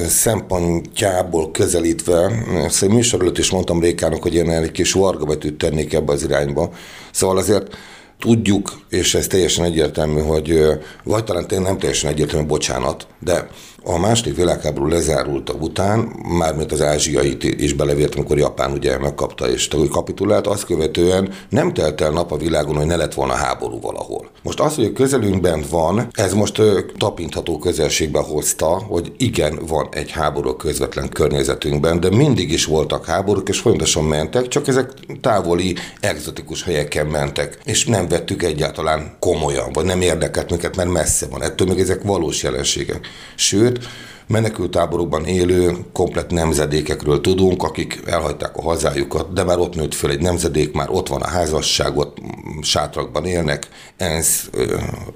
szempontjából 0.07 1.51
közelítve, 1.51 2.31
ezt 2.65 2.83
egy 2.83 2.89
műsor 2.89 3.21
előtt 3.21 3.37
is 3.37 3.51
mondtam 3.51 3.79
Rékának, 3.79 4.21
hogy 4.21 4.35
én 4.35 4.49
egy 4.49 4.71
kis 4.71 4.93
vargabetűt 4.93 5.57
tennék 5.57 5.93
ebbe 5.93 6.11
az 6.11 6.23
irányba. 6.23 6.69
Szóval 7.11 7.37
azért 7.37 7.75
tudjuk, 8.19 8.81
és 8.89 9.15
ez 9.15 9.27
teljesen 9.27 9.65
egyértelmű, 9.65 10.21
hogy 10.21 10.59
vagy 11.03 11.23
talán 11.23 11.47
tényleg 11.47 11.67
nem 11.67 11.77
teljesen 11.77 12.11
egyértelmű, 12.11 12.47
bocsánat, 12.47 13.07
de 13.19 13.47
a 13.89 13.97
második 13.97 14.35
világháború 14.35 14.87
lezárulta 14.87 15.53
után, 15.53 15.99
mármint 16.37 16.71
az 16.71 16.81
ázsiait 16.81 17.43
is 17.43 17.73
belevért, 17.73 18.15
amikor 18.15 18.37
Japán 18.37 18.71
ugye 18.71 18.97
megkapta 18.97 19.49
és 19.49 19.67
kapitulált, 19.91 20.47
azt 20.47 20.65
követően 20.65 21.33
nem 21.49 21.73
telt 21.73 22.01
el 22.01 22.11
nap 22.11 22.31
a 22.31 22.37
világon, 22.37 22.75
hogy 22.75 22.85
ne 22.85 22.95
lett 22.95 23.13
volna 23.13 23.33
háború 23.33 23.79
valahol. 23.79 24.29
Most 24.43 24.59
az, 24.59 24.75
hogy 24.75 24.85
a 24.85 24.93
közelünkben 24.93 25.63
van, 25.69 26.07
ez 26.11 26.33
most 26.33 26.61
tapintható 26.97 27.57
közelségbe 27.57 28.19
hozta, 28.19 28.67
hogy 28.67 29.11
igen, 29.17 29.59
van 29.67 29.87
egy 29.91 30.11
háború 30.11 30.53
közvetlen 30.53 31.09
környezetünkben, 31.09 31.99
de 31.99 32.09
mindig 32.09 32.51
is 32.51 32.65
voltak 32.65 33.05
háborúk, 33.05 33.49
és 33.49 33.59
folyamatosan 33.59 34.03
mentek, 34.03 34.47
csak 34.47 34.67
ezek 34.67 34.93
távoli, 35.21 35.75
egzotikus 35.99 36.63
helyeken 36.63 37.05
mentek, 37.05 37.57
és 37.63 37.85
nem 37.85 38.06
vettük 38.07 38.43
egyáltalán 38.43 39.15
komolyan, 39.19 39.71
vagy 39.73 39.85
nem 39.85 40.01
érdekelt 40.01 40.49
minket, 40.49 40.75
mert 40.75 40.89
messze 40.89 41.27
van. 41.27 41.43
Ettől 41.43 41.67
még 41.67 41.79
ezek 41.79 42.03
valós 42.03 42.43
jelenségek. 42.43 43.07
Sőt, 43.35 43.87
menekültáborokban 44.27 45.25
élő 45.25 45.77
komplet 45.93 46.31
nemzedékekről 46.31 47.21
tudunk, 47.21 47.63
akik 47.63 48.01
elhagyták 48.05 48.57
a 48.57 48.61
hazájukat, 48.61 49.33
de 49.33 49.43
már 49.43 49.57
ott 49.59 49.75
nőtt 49.75 49.93
föl 49.93 50.11
egy 50.11 50.21
nemzedék, 50.21 50.73
már 50.73 50.89
ott 50.89 51.07
van 51.07 51.21
a 51.21 51.27
házasság, 51.27 51.97
ott 51.97 52.17
sátrakban 52.61 53.25
élnek, 53.25 53.67
ENSZ 53.97 54.49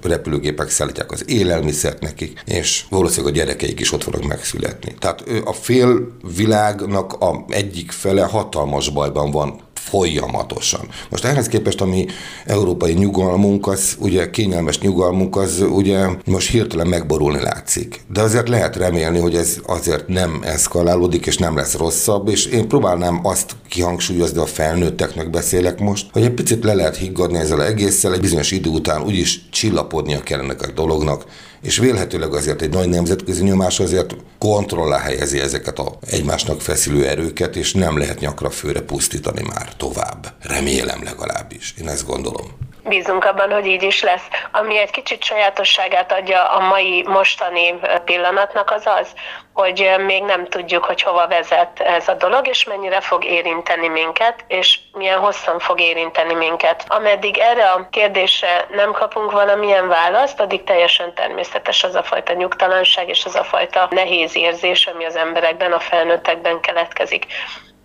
repülőgépek 0.02 0.70
szállítják 0.70 1.10
az 1.10 1.24
élelmiszert 1.26 2.00
nekik, 2.00 2.42
és 2.46 2.84
valószínűleg 2.88 3.34
a 3.34 3.36
gyerekeik 3.36 3.80
is 3.80 3.92
ott 3.92 4.02
fognak 4.02 4.24
megszületni. 4.24 4.94
Tehát 4.98 5.24
a 5.44 5.52
fél 5.52 6.16
világnak 6.36 7.12
a 7.12 7.44
egyik 7.48 7.90
fele 7.90 8.22
hatalmas 8.22 8.90
bajban 8.90 9.30
van 9.30 9.60
folyamatosan. 9.88 10.88
Most 11.10 11.24
ehhez 11.24 11.48
képest 11.48 11.80
a 11.80 11.84
mi 11.84 12.06
európai 12.46 12.92
nyugalmunk, 12.92 13.66
az 13.66 13.96
ugye 13.98 14.30
kényelmes 14.30 14.78
nyugalmunk, 14.78 15.36
az 15.36 15.64
ugye 15.70 16.06
most 16.24 16.50
hirtelen 16.50 16.86
megborulni 16.86 17.40
látszik. 17.40 18.00
De 18.12 18.20
azért 18.20 18.48
lehet 18.48 18.76
remélni, 18.76 19.18
hogy 19.18 19.34
ez 19.34 19.58
azért 19.66 20.08
nem 20.08 20.40
eszkalálódik, 20.44 21.26
és 21.26 21.36
nem 21.36 21.56
lesz 21.56 21.76
rosszabb, 21.76 22.28
és 22.28 22.46
én 22.46 22.68
próbálnám 22.68 23.20
azt 23.22 23.56
kihangsúlyozni, 23.68 24.38
a 24.38 24.46
felnőtteknek 24.46 25.30
beszélek 25.30 25.80
most, 25.80 26.06
hogy 26.12 26.22
egy 26.22 26.34
picit 26.34 26.64
le 26.64 26.74
lehet 26.74 26.96
higgadni 26.96 27.38
ezzel 27.38 27.64
egésszel, 27.64 28.12
egy 28.12 28.20
bizonyos 28.20 28.50
idő 28.50 28.70
után 28.70 29.02
úgyis 29.02 29.48
csillapodnia 29.50 30.20
kellene 30.20 30.54
a 30.58 30.70
dolognak, 30.74 31.24
és 31.62 31.78
vélhetőleg 31.78 32.34
azért 32.34 32.62
egy 32.62 32.70
nagy 32.70 32.88
nemzetközi 32.88 33.42
nyomás 33.44 33.80
azért 33.80 34.14
kontrollá 34.38 34.98
helyezi 34.98 35.40
ezeket 35.40 35.78
a 35.78 35.92
egymásnak 36.10 36.60
feszülő 36.60 37.06
erőket, 37.06 37.56
és 37.56 37.72
nem 37.72 37.98
lehet 37.98 38.20
nyakra 38.20 38.50
főre 38.50 38.80
pusztítani 38.80 39.42
már 39.42 39.74
tovább. 39.76 40.26
Remélem 40.42 41.02
legalábbis. 41.04 41.74
Én 41.80 41.88
ezt 41.88 42.06
gondolom. 42.06 42.70
Bízunk 42.88 43.24
abban, 43.24 43.50
hogy 43.50 43.66
így 43.66 43.82
is 43.82 44.02
lesz. 44.02 44.26
Ami 44.52 44.78
egy 44.78 44.90
kicsit 44.90 45.24
sajátosságát 45.24 46.12
adja 46.12 46.44
a 46.44 46.68
mai 46.68 47.02
mostani 47.02 47.74
pillanatnak 48.04 48.70
az 48.70 48.82
az, 48.84 49.08
hogy 49.52 49.90
még 50.06 50.22
nem 50.22 50.46
tudjuk, 50.46 50.84
hogy 50.84 51.02
hova 51.02 51.26
vezet 51.26 51.80
ez 51.80 52.08
a 52.08 52.14
dolog, 52.14 52.48
és 52.48 52.64
mennyire 52.64 53.00
fog 53.00 53.24
érinteni 53.24 53.88
minket, 53.88 54.44
és 54.46 54.78
milyen 54.92 55.18
hosszan 55.18 55.58
fog 55.58 55.80
érinteni 55.80 56.34
minket. 56.34 56.84
Ameddig 56.88 57.38
erre 57.38 57.70
a 57.70 57.88
kérdésre 57.90 58.66
nem 58.70 58.92
kapunk 58.92 59.30
valamilyen 59.30 59.88
választ, 59.88 60.40
addig 60.40 60.64
teljesen 60.64 61.14
természetes 61.14 61.84
az 61.84 61.94
a 61.94 62.02
fajta 62.02 62.32
nyugtalanság 62.32 63.08
és 63.08 63.24
az 63.24 63.34
a 63.34 63.44
fajta 63.44 63.88
nehéz 63.90 64.36
érzés, 64.36 64.86
ami 64.86 65.04
az 65.04 65.16
emberekben, 65.16 65.72
a 65.72 65.80
felnőttekben 65.80 66.60
keletkezik 66.60 67.26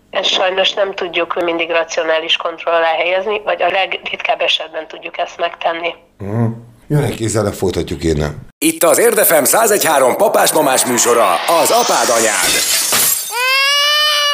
ezt 0.10 0.30
sajnos 0.30 0.74
nem 0.74 0.94
tudjuk 0.94 1.44
mindig 1.44 1.70
racionális 1.70 2.38
kontroll 2.38 2.82
helyezni, 2.82 3.42
vagy 3.44 3.62
a 3.62 3.70
legritkább 3.70 4.42
esetben 4.42 4.88
tudjuk 4.88 5.18
ezt 5.18 5.38
megtenni. 5.38 5.96
Uh-huh. 6.20 6.52
Jön 6.90 7.04
egy 7.04 7.16
kézzel, 7.16 7.52
folytatjuk 7.52 8.04
innen. 8.04 8.46
Itt 8.58 8.84
az 8.84 8.98
Érdefem 8.98 9.44
1013 9.44 10.16
papás-mamás 10.16 10.86
műsora, 10.86 11.34
az 11.62 11.70
apád 11.72 12.10
anyád. 12.10 12.50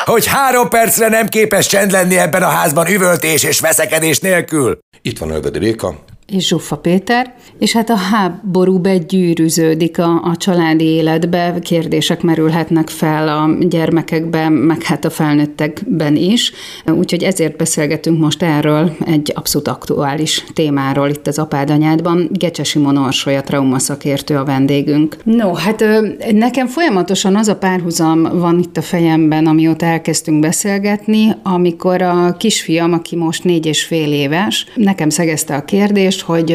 Hogy 0.05 0.25
három 0.25 0.69
percre 0.69 1.07
nem 1.07 1.27
képes 1.27 1.67
csend 1.67 1.91
lenni 1.91 2.17
ebben 2.17 2.43
a 2.43 2.48
házban 2.48 2.88
üvöltés 2.88 3.43
és 3.43 3.60
veszekedés 3.60 4.19
nélkül. 4.19 4.77
Itt 5.01 5.17
van 5.17 5.29
Ölvedi 5.29 5.60
Réka 5.60 5.95
és 6.27 6.48
Zsuffa 6.48 6.77
Péter, 6.77 7.34
és 7.60 7.74
hát 7.74 7.89
a 7.89 7.96
háború 7.96 8.80
begyűrűződik 8.80 10.00
a, 10.00 10.22
a 10.24 10.38
családi 10.38 10.86
életbe, 10.86 11.56
kérdések 11.62 12.22
merülhetnek 12.22 12.89
fel 12.89 13.27
a 13.27 13.65
gyermekekben, 13.65 14.51
meg 14.51 14.84
hát 14.84 15.06
a 15.06 15.10
felnőttekben 15.10 16.15
is, 16.15 16.51
úgyhogy 16.86 17.24
ezért 17.24 17.58
beszélgetünk 17.58 18.20
most 18.20 18.44
erről 18.44 18.96
egy 19.06 19.32
abszolút 19.36 19.68
aktuális 19.68 20.44
témáról 20.53 21.10
itt 21.10 21.27
az 21.27 21.39
apádanyádban. 21.39 22.30
Gecse 22.32 22.63
Simon 22.63 22.98
Orsolya, 22.98 23.42
traumaszakértő 23.42 24.38
a 24.38 24.44
vendégünk. 24.44 25.18
No, 25.24 25.53
hát 25.53 25.86
nekem 26.32 26.68
folyamatosan 26.68 27.36
az 27.36 27.48
a 27.48 27.56
párhuzam 27.56 28.22
van 28.22 28.60
itt 28.60 28.77
a 28.77 28.82
fejemben, 28.82 29.46
amióta 29.46 29.86
elkezdtünk 29.86 30.39
beszélgetni, 30.39 31.36
amikor 31.44 32.01
a 32.01 32.36
kisfiam, 32.38 32.94
aki 32.94 33.15
most 33.15 33.44
négy 33.44 33.65
és 33.65 33.84
fél 33.84 34.12
éves, 34.12 34.65
nekem 34.75 35.10
szegezte 35.10 35.56
a 35.56 35.65
kérdést, 35.65 36.12
hogy 36.22 36.46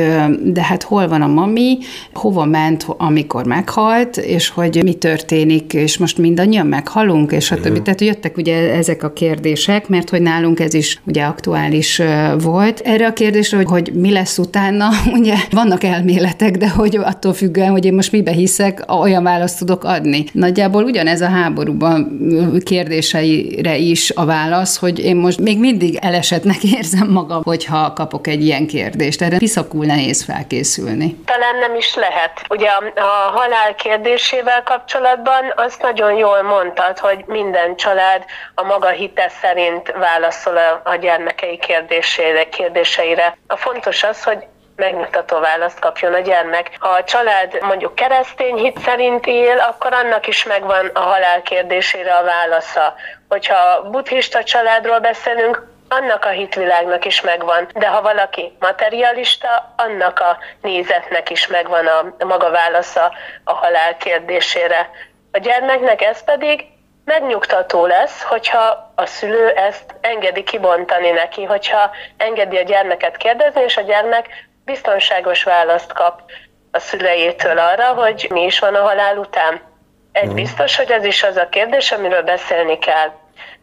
de 0.43 0.63
hát 0.63 0.83
hol 0.83 1.09
van 1.09 1.23
a 1.23 1.27
mami, 1.27 1.79
hova 2.15 2.45
ment, 2.45 2.87
amikor 2.97 3.45
meghalt, 3.45 4.17
és 4.17 4.49
hogy 4.49 4.81
mi 4.83 4.95
történik, 4.95 5.73
és 5.73 5.99
most 5.99 6.19
mindannyian 6.19 6.67
meghalunk, 6.67 7.33
és 7.33 7.45
stb. 7.45 7.67
Uh-huh. 7.67 7.83
Tehát 7.83 8.01
jöttek 8.01 8.37
ugye 8.37 8.73
ezek 8.73 9.03
a 9.03 9.13
kérdések, 9.13 9.89
mert 9.89 10.11
hogy 10.11 10.23
nálunk 10.23 10.61
ez 10.61 10.75
is 10.75 11.01
ugye 11.07 11.23
aktuális 11.25 12.03
volt. 12.43 12.81
Erre 12.81 13.07
a 13.07 13.13
kérdésre, 13.13 13.57
hogy, 13.57 13.67
hogy 13.67 13.93
mi 13.95 14.13
lesz 14.13 14.39
utána, 14.39 14.89
ugye 15.19 15.35
vannak 15.51 15.85
elméletek, 15.85 16.57
de 16.57 16.69
hogy 16.69 16.97
attól 16.97 17.33
függően, 17.33 17.71
hogy 17.71 17.85
én 17.85 17.95
most 17.95 18.13
mibe 18.13 18.31
hiszek, 18.31 18.85
olyan 19.01 19.23
választ 19.23 19.59
tudok 19.59 19.85
adni. 19.85 20.25
Nagyjából 20.33 20.85
ugyanez 20.85 21.21
a 21.21 21.29
háborúban 21.29 22.19
kérdéseire 22.65 23.77
is 23.77 24.11
a 24.15 24.25
válasz, 24.25 24.77
hogy 24.77 24.99
én 24.99 25.17
most 25.17 25.41
még 25.41 25.59
mindig 25.59 25.99
elesetnek 26.01 26.65
érzem 26.77 27.11
magam, 27.11 27.43
hogyha 27.43 27.93
kapok 27.93 28.27
egy 28.27 28.45
ilyen 28.45 28.67
kérdést. 28.67 29.23
Erre 29.23 29.39
piszakul 29.49 29.87
nehéz 29.87 30.25
felkészülni. 30.25 31.17
Talán 31.25 31.57
nem 31.57 31.75
is 31.75 31.95
lehet. 31.95 32.33
Ugye 32.49 32.69
a, 32.69 33.01
a 33.01 33.31
halál 33.39 33.75
kérdésével 33.75 34.63
kapcsolatban 34.63 35.53
azt 35.57 35.83
nagyon 35.83 36.13
jól 36.13 36.43
mondtad, 36.43 36.99
hogy 36.99 37.25
minden 37.27 37.77
család 37.77 38.25
a 38.55 38.63
maga 38.63 38.89
hite 38.89 39.33
szerint 39.41 39.93
válaszol 39.93 40.57
a, 40.57 40.81
a 40.85 40.95
gyermekei 40.95 41.59
kérdésére, 41.59 42.49
kérdéseire. 42.49 43.39
A 43.47 43.57
fontos 43.57 44.03
az, 44.03 44.23
hogy 44.25 44.39
megnyugtató 44.77 45.39
választ 45.39 45.79
kapjon 45.79 46.15
a 46.15 46.21
gyermek. 46.21 46.71
Ha 46.79 46.89
a 46.89 47.05
család 47.05 47.59
mondjuk 47.61 47.95
keresztény 47.95 48.57
hit 48.57 48.79
szerint 48.79 49.27
él, 49.27 49.59
akkor 49.59 49.93
annak 49.93 50.27
is 50.27 50.45
megvan 50.45 50.87
a 50.87 51.01
halál 51.01 51.43
kérdésére 51.43 52.13
a 52.15 52.25
válasza. 52.25 52.95
Hogyha 53.29 53.83
buddhista 53.91 54.45
családról 54.45 54.99
beszélünk, 54.99 55.67
annak 55.89 56.25
a 56.25 56.29
hitvilágnak 56.29 57.05
is 57.05 57.21
megvan, 57.21 57.69
de 57.75 57.89
ha 57.89 58.03
valaki 58.03 58.57
materialista, 58.59 59.75
annak 59.77 60.21
a 60.21 60.39
nézetnek 60.63 61.31
is 61.31 61.47
megvan 61.47 61.87
a 61.87 62.25
maga 62.25 62.51
válasza 62.51 63.13
a 63.45 63.53
halál 63.53 63.97
kérdésére. 63.97 64.91
A 65.33 65.39
gyermeknek 65.39 66.03
ez 66.03 66.25
pedig 66.25 66.67
megnyugtató 67.05 67.87
lesz, 67.87 68.23
hogyha 68.23 68.93
a 68.95 69.07
szülő 69.07 69.49
ezt 69.49 69.95
engedi 70.01 70.43
kibontani 70.43 71.11
neki, 71.11 71.45
hogyha 71.45 71.91
engedi 72.17 72.57
a 72.57 72.63
gyermeket 72.63 73.17
kérdezni, 73.17 73.63
és 73.63 73.77
a 73.77 73.83
gyermek 73.83 74.27
biztonságos 74.65 75.43
választ 75.43 75.93
kap 75.93 76.21
a 76.71 76.79
szülejétől 76.79 77.59
arra, 77.59 77.87
hogy 77.87 78.27
mi 78.31 78.45
is 78.45 78.59
van 78.59 78.75
a 78.75 78.83
halál 78.83 79.17
után. 79.17 79.61
Egy 80.13 80.33
biztos, 80.33 80.77
hogy 80.77 80.91
ez 80.91 81.05
is 81.05 81.23
az 81.23 81.37
a 81.37 81.49
kérdés, 81.49 81.93
amiről 81.93 82.23
beszélni 82.23 82.79
kell 82.79 83.11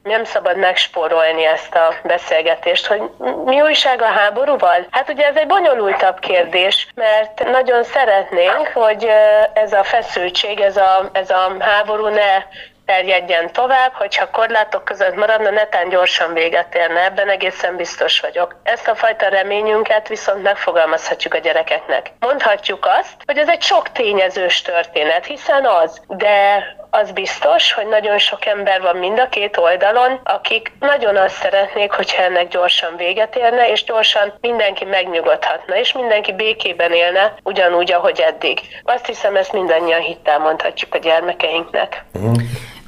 nem 0.05 0.23
szabad 0.23 0.57
megspórolni 0.57 1.45
ezt 1.45 1.75
a 1.75 1.93
beszélgetést, 2.03 2.85
hogy 2.85 3.01
mi 3.45 3.61
újság 3.61 4.01
a 4.01 4.05
háborúval? 4.05 4.87
Hát 4.91 5.09
ugye 5.09 5.25
ez 5.25 5.35
egy 5.35 5.47
bonyolultabb 5.47 6.19
kérdés, 6.19 6.87
mert 6.95 7.43
nagyon 7.51 7.83
szeretnénk, 7.83 8.67
hogy 8.73 9.07
ez 9.53 9.73
a 9.73 9.83
feszültség, 9.83 10.59
ez 10.59 10.77
a, 10.77 11.09
ez 11.13 11.29
a 11.29 11.55
háború 11.59 12.07
ne 12.07 12.43
terjedjen 12.85 13.51
tovább, 13.51 13.93
hogyha 13.93 14.29
korlátok 14.29 14.85
között 14.85 15.15
maradna, 15.15 15.49
netán 15.49 15.89
gyorsan 15.89 16.33
véget 16.33 16.75
érne, 16.75 17.03
ebben 17.03 17.29
egészen 17.29 17.75
biztos 17.75 18.19
vagyok. 18.19 18.55
Ezt 18.63 18.87
a 18.87 18.95
fajta 18.95 19.27
reményünket 19.27 20.07
viszont 20.07 20.43
megfogalmazhatjuk 20.43 21.33
a 21.33 21.37
gyerekeknek. 21.37 22.11
Mondhatjuk 22.19 22.85
azt, 22.99 23.15
hogy 23.25 23.37
ez 23.37 23.49
egy 23.49 23.61
sok 23.61 23.91
tényezős 23.91 24.61
történet, 24.61 25.25
hiszen 25.25 25.65
az, 25.65 26.01
de 26.07 26.63
az 27.01 27.11
biztos, 27.11 27.73
hogy 27.73 27.87
nagyon 27.87 28.17
sok 28.17 28.45
ember 28.45 28.81
van 28.81 28.95
mind 28.95 29.19
a 29.19 29.29
két 29.29 29.57
oldalon, 29.57 30.19
akik 30.23 30.71
nagyon 30.79 31.15
azt 31.15 31.35
szeretnék, 31.35 31.91
hogyha 31.91 32.23
ennek 32.23 32.47
gyorsan 32.47 32.95
véget 32.97 33.35
érne, 33.35 33.69
és 33.71 33.83
gyorsan 33.83 34.33
mindenki 34.41 34.85
megnyugodhatna, 34.85 35.77
és 35.77 35.93
mindenki 35.93 36.33
békében 36.33 36.91
élne, 36.91 37.33
ugyanúgy, 37.43 37.91
ahogy 37.91 38.19
eddig. 38.19 38.59
Azt 38.83 39.05
hiszem, 39.05 39.35
ezt 39.35 39.53
mindannyian 39.53 40.01
hittel 40.01 40.39
mondhatjuk 40.39 40.93
a 40.95 40.97
gyermekeinknek. 40.97 42.05
Uh-huh. 42.13 42.35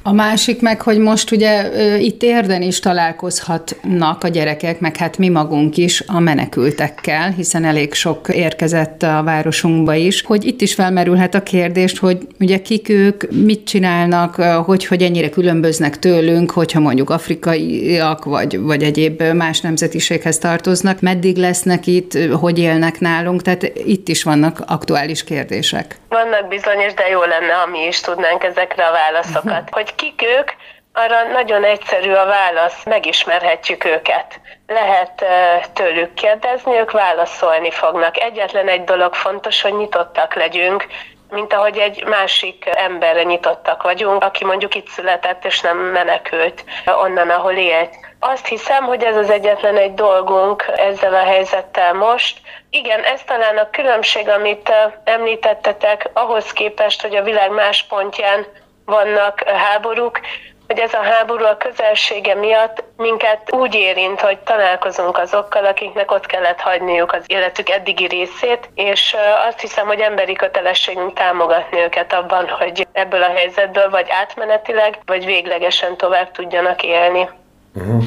A 0.02 0.12
másik 0.12 0.60
meg, 0.60 0.82
hogy 0.82 0.98
most 0.98 1.30
ugye 1.30 1.70
itt 1.98 2.22
érden 2.22 2.62
is 2.62 2.80
találkozhatnak 2.80 4.24
a 4.24 4.28
gyerekek, 4.28 4.80
meg 4.80 4.96
hát 4.96 5.18
mi 5.18 5.28
magunk 5.28 5.76
is 5.76 6.02
a 6.06 6.18
menekültekkel, 6.18 7.30
hiszen 7.30 7.64
elég 7.64 7.94
sok 7.94 8.28
érkezett 8.28 9.02
a 9.02 9.22
városunkba 9.24 9.94
is, 9.94 10.22
hogy 10.22 10.44
itt 10.44 10.60
is 10.60 10.74
felmerülhet 10.74 11.34
a 11.34 11.42
kérdést, 11.42 11.98
hogy 11.98 12.18
ugye 12.40 12.62
kik 12.62 12.88
ők, 12.88 13.30
mit 13.30 13.64
csinálnak, 13.64 14.34
hogy, 14.42 14.86
hogy 14.86 15.02
ennyire 15.02 15.28
különböznek 15.28 15.98
tőlünk, 15.98 16.50
hogyha 16.50 16.80
mondjuk 16.80 17.10
afrikaiak, 17.10 18.24
vagy, 18.24 18.60
vagy 18.60 18.82
egyéb 18.82 19.22
más 19.22 19.60
nemzetiséghez 19.60 20.38
tartoznak, 20.38 21.00
meddig 21.00 21.36
lesznek 21.36 21.86
itt, 21.86 22.18
hogy 22.32 22.58
élnek 22.58 23.00
nálunk, 23.00 23.42
tehát 23.42 23.62
itt 23.84 24.08
is 24.08 24.22
vannak 24.22 24.62
aktuális 24.66 25.24
kérdések. 25.24 25.96
Vannak 26.08 26.48
bizonyos, 26.48 26.94
de 26.94 27.08
jó 27.08 27.20
lenne, 27.20 27.52
ha 27.52 27.70
mi 27.70 27.86
is 27.86 28.00
tudnánk 28.00 28.44
ezekre 28.44 28.84
a 28.84 28.92
válaszokat. 28.92 29.68
Hogy 29.70 29.86
kik 29.94 30.22
ők, 30.22 30.50
arra 30.92 31.22
nagyon 31.22 31.64
egyszerű 31.64 32.12
a 32.12 32.26
válasz, 32.26 32.84
megismerhetjük 32.84 33.84
őket. 33.84 34.40
Lehet 34.66 35.24
tőlük 35.72 36.14
kérdezni, 36.14 36.78
ők 36.78 36.90
válaszolni 36.90 37.70
fognak. 37.70 38.20
Egyetlen 38.20 38.68
egy 38.68 38.84
dolog 38.84 39.14
fontos, 39.14 39.62
hogy 39.62 39.76
nyitottak 39.76 40.34
legyünk, 40.34 40.86
mint 41.30 41.52
ahogy 41.52 41.78
egy 41.78 42.04
másik 42.04 42.64
emberre 42.66 43.22
nyitottak 43.22 43.82
vagyunk, 43.82 44.24
aki 44.24 44.44
mondjuk 44.44 44.74
itt 44.74 44.88
született 44.88 45.44
és 45.44 45.60
nem 45.60 45.78
menekült 45.78 46.64
onnan, 46.86 47.30
ahol 47.30 47.52
élt. 47.52 47.94
Azt 48.20 48.46
hiszem, 48.46 48.84
hogy 48.84 49.02
ez 49.02 49.16
az 49.16 49.30
egyetlen 49.30 49.76
egy 49.76 49.94
dolgunk 49.94 50.64
ezzel 50.76 51.14
a 51.14 51.24
helyzettel 51.24 51.92
most. 51.92 52.38
Igen, 52.70 53.02
ez 53.02 53.22
talán 53.26 53.58
a 53.58 53.70
különbség, 53.70 54.28
amit 54.28 54.72
említettetek, 55.04 56.10
ahhoz 56.12 56.52
képest, 56.52 57.02
hogy 57.02 57.16
a 57.16 57.22
világ 57.22 57.50
más 57.50 57.84
pontján 57.88 58.46
vannak 58.88 59.42
háborúk, 59.42 60.20
hogy 60.66 60.78
ez 60.78 60.92
a 60.92 61.02
háború 61.02 61.44
a 61.44 61.56
közelsége 61.56 62.34
miatt 62.34 62.84
minket 62.96 63.54
úgy 63.54 63.74
érint, 63.74 64.20
hogy 64.20 64.38
találkozunk 64.38 65.18
azokkal, 65.18 65.64
akiknek 65.64 66.10
ott 66.10 66.26
kellett 66.26 66.60
hagyniuk 66.60 67.12
az 67.12 67.22
életük 67.26 67.68
eddigi 67.68 68.06
részét, 68.06 68.70
és 68.74 69.16
azt 69.48 69.60
hiszem, 69.60 69.86
hogy 69.86 70.00
emberi 70.00 70.32
kötelességünk 70.32 71.12
támogatni 71.14 71.78
őket 71.78 72.12
abban, 72.12 72.48
hogy 72.48 72.86
ebből 72.92 73.22
a 73.22 73.32
helyzetből 73.34 73.90
vagy 73.90 74.06
átmenetileg, 74.08 74.98
vagy 75.06 75.24
véglegesen 75.24 75.96
tovább 75.96 76.30
tudjanak 76.30 76.82
élni. 76.82 77.28
Uh-huh. 77.74 78.04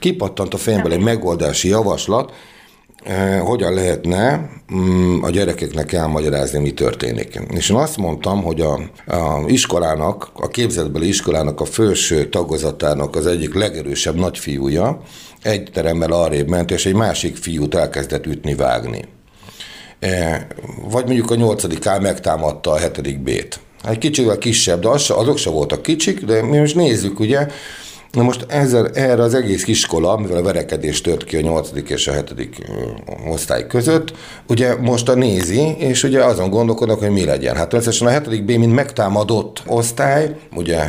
Kipattant 0.00 0.54
a 0.54 0.58
fejemből 0.58 0.92
egy 0.92 1.02
megoldási 1.02 1.68
javaslat, 1.68 2.32
hogyan 3.40 3.74
lehetne 3.74 4.50
mm, 4.74 5.22
a 5.22 5.30
gyerekeknek 5.30 5.92
elmagyarázni, 5.92 6.58
mi 6.58 6.72
történik. 6.72 7.40
És 7.50 7.70
én 7.70 7.76
azt 7.76 7.96
mondtam, 7.96 8.42
hogy 8.42 8.60
a, 8.60 8.72
a 9.06 9.44
iskolának, 9.46 10.30
a 10.34 10.48
képzetbeli 10.48 11.08
iskolának 11.08 11.60
a 11.60 11.64
felső 11.64 12.28
tagozatának 12.28 13.16
az 13.16 13.26
egyik 13.26 13.54
legerősebb 13.54 14.14
nagyfiúja 14.14 15.00
egy 15.42 15.70
teremmel 15.72 16.12
arrébb 16.12 16.48
ment, 16.48 16.70
és 16.70 16.86
egy 16.86 16.94
másik 16.94 17.36
fiút 17.36 17.74
elkezdett 17.74 18.26
ütni, 18.26 18.54
vágni. 18.54 19.04
Eh, 19.98 20.40
vagy 20.90 21.04
mondjuk 21.04 21.30
a 21.30 21.34
nyolcadik 21.34 21.86
A 21.86 22.00
megtámadta 22.00 22.70
a 22.70 22.78
hetedik 22.78 23.18
B-t. 23.18 23.60
Egy 23.88 23.98
kicsivel 23.98 24.38
kisebb, 24.38 24.80
de 24.80 24.88
az, 24.88 25.10
azok 25.10 25.38
se 25.38 25.50
voltak 25.50 25.82
kicsik, 25.82 26.24
de 26.24 26.42
mi 26.42 26.58
most 26.58 26.74
nézzük, 26.74 27.20
ugye, 27.20 27.46
Na 28.12 28.22
most 28.22 28.44
ezzel, 28.48 28.88
erre 28.88 29.22
az 29.22 29.34
egész 29.34 29.66
iskola, 29.66 30.16
mivel 30.16 30.36
a 30.36 30.42
verekedés 30.42 31.00
tört 31.00 31.24
ki 31.24 31.36
a 31.36 31.40
8. 31.40 31.70
és 31.88 32.08
a 32.08 32.12
7. 32.12 32.48
osztály 33.30 33.66
között, 33.66 34.12
ugye 34.48 34.76
most 34.76 35.08
a 35.08 35.14
nézi, 35.14 35.76
és 35.78 36.02
ugye 36.02 36.24
azon 36.24 36.50
gondolkodnak, 36.50 36.98
hogy 36.98 37.10
mi 37.10 37.24
legyen. 37.24 37.56
Hát 37.56 37.72
összesen 37.72 38.06
a 38.06 38.10
7. 38.10 38.44
B, 38.44 38.48
mint 38.50 38.74
megtámadott 38.74 39.62
osztály, 39.66 40.36
ugye 40.54 40.84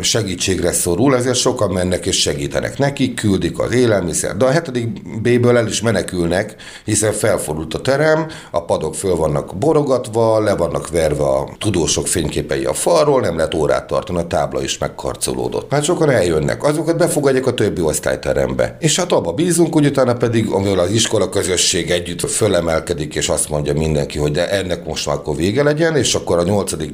segítségre 0.00 0.72
szorul, 0.72 1.16
ezért 1.16 1.36
sokan 1.36 1.70
mennek 1.70 2.06
és 2.06 2.20
segítenek 2.20 2.78
neki, 2.78 3.14
küldik 3.14 3.58
az 3.58 3.72
élelmiszer. 3.72 4.36
De 4.36 4.44
a 4.44 4.50
7. 4.50 5.20
B-ből 5.20 5.56
el 5.56 5.66
is 5.66 5.82
menekülnek, 5.82 6.54
hiszen 6.84 7.12
felfordult 7.12 7.74
a 7.74 7.80
terem, 7.80 8.26
a 8.50 8.64
padok 8.64 8.94
föl 8.94 9.16
vannak 9.16 9.56
borogatva, 9.56 10.40
le 10.40 10.56
vannak 10.56 10.90
verve 10.90 11.24
a 11.24 11.48
tudósok 11.58 12.06
fényképei 12.06 12.64
a 12.64 12.74
falról, 12.74 13.20
nem 13.20 13.36
lehet 13.36 13.54
órát 13.54 13.86
tartani, 13.86 14.18
a 14.18 14.26
tábla 14.26 14.62
is 14.62 14.78
megkarcolódott. 14.78 15.72
Hát 15.72 15.84
sokan 15.84 16.10
eljönnek, 16.10 16.60
azokat 16.64 16.96
befogadják 16.96 17.46
a 17.46 17.54
többi 17.54 17.80
osztályterembe. 17.80 18.76
És 18.80 18.96
hát 18.96 19.12
abba 19.12 19.32
bízunk, 19.32 19.72
hogy 19.72 19.86
utána 19.86 20.14
pedig, 20.14 20.48
amivel 20.48 20.78
az 20.78 20.90
iskola 20.90 21.28
közösség 21.28 21.90
együtt 21.90 22.30
fölemelkedik, 22.30 23.14
és 23.14 23.28
azt 23.28 23.48
mondja 23.48 23.72
mindenki, 23.72 24.18
hogy 24.18 24.30
de 24.30 24.50
ennek 24.50 24.86
most 24.86 25.06
már 25.06 25.16
akkor 25.16 25.36
vége 25.36 25.62
legyen, 25.62 25.96
és 25.96 26.14
akkor 26.14 26.38
a 26.38 26.42
nyolcadik 26.42 26.92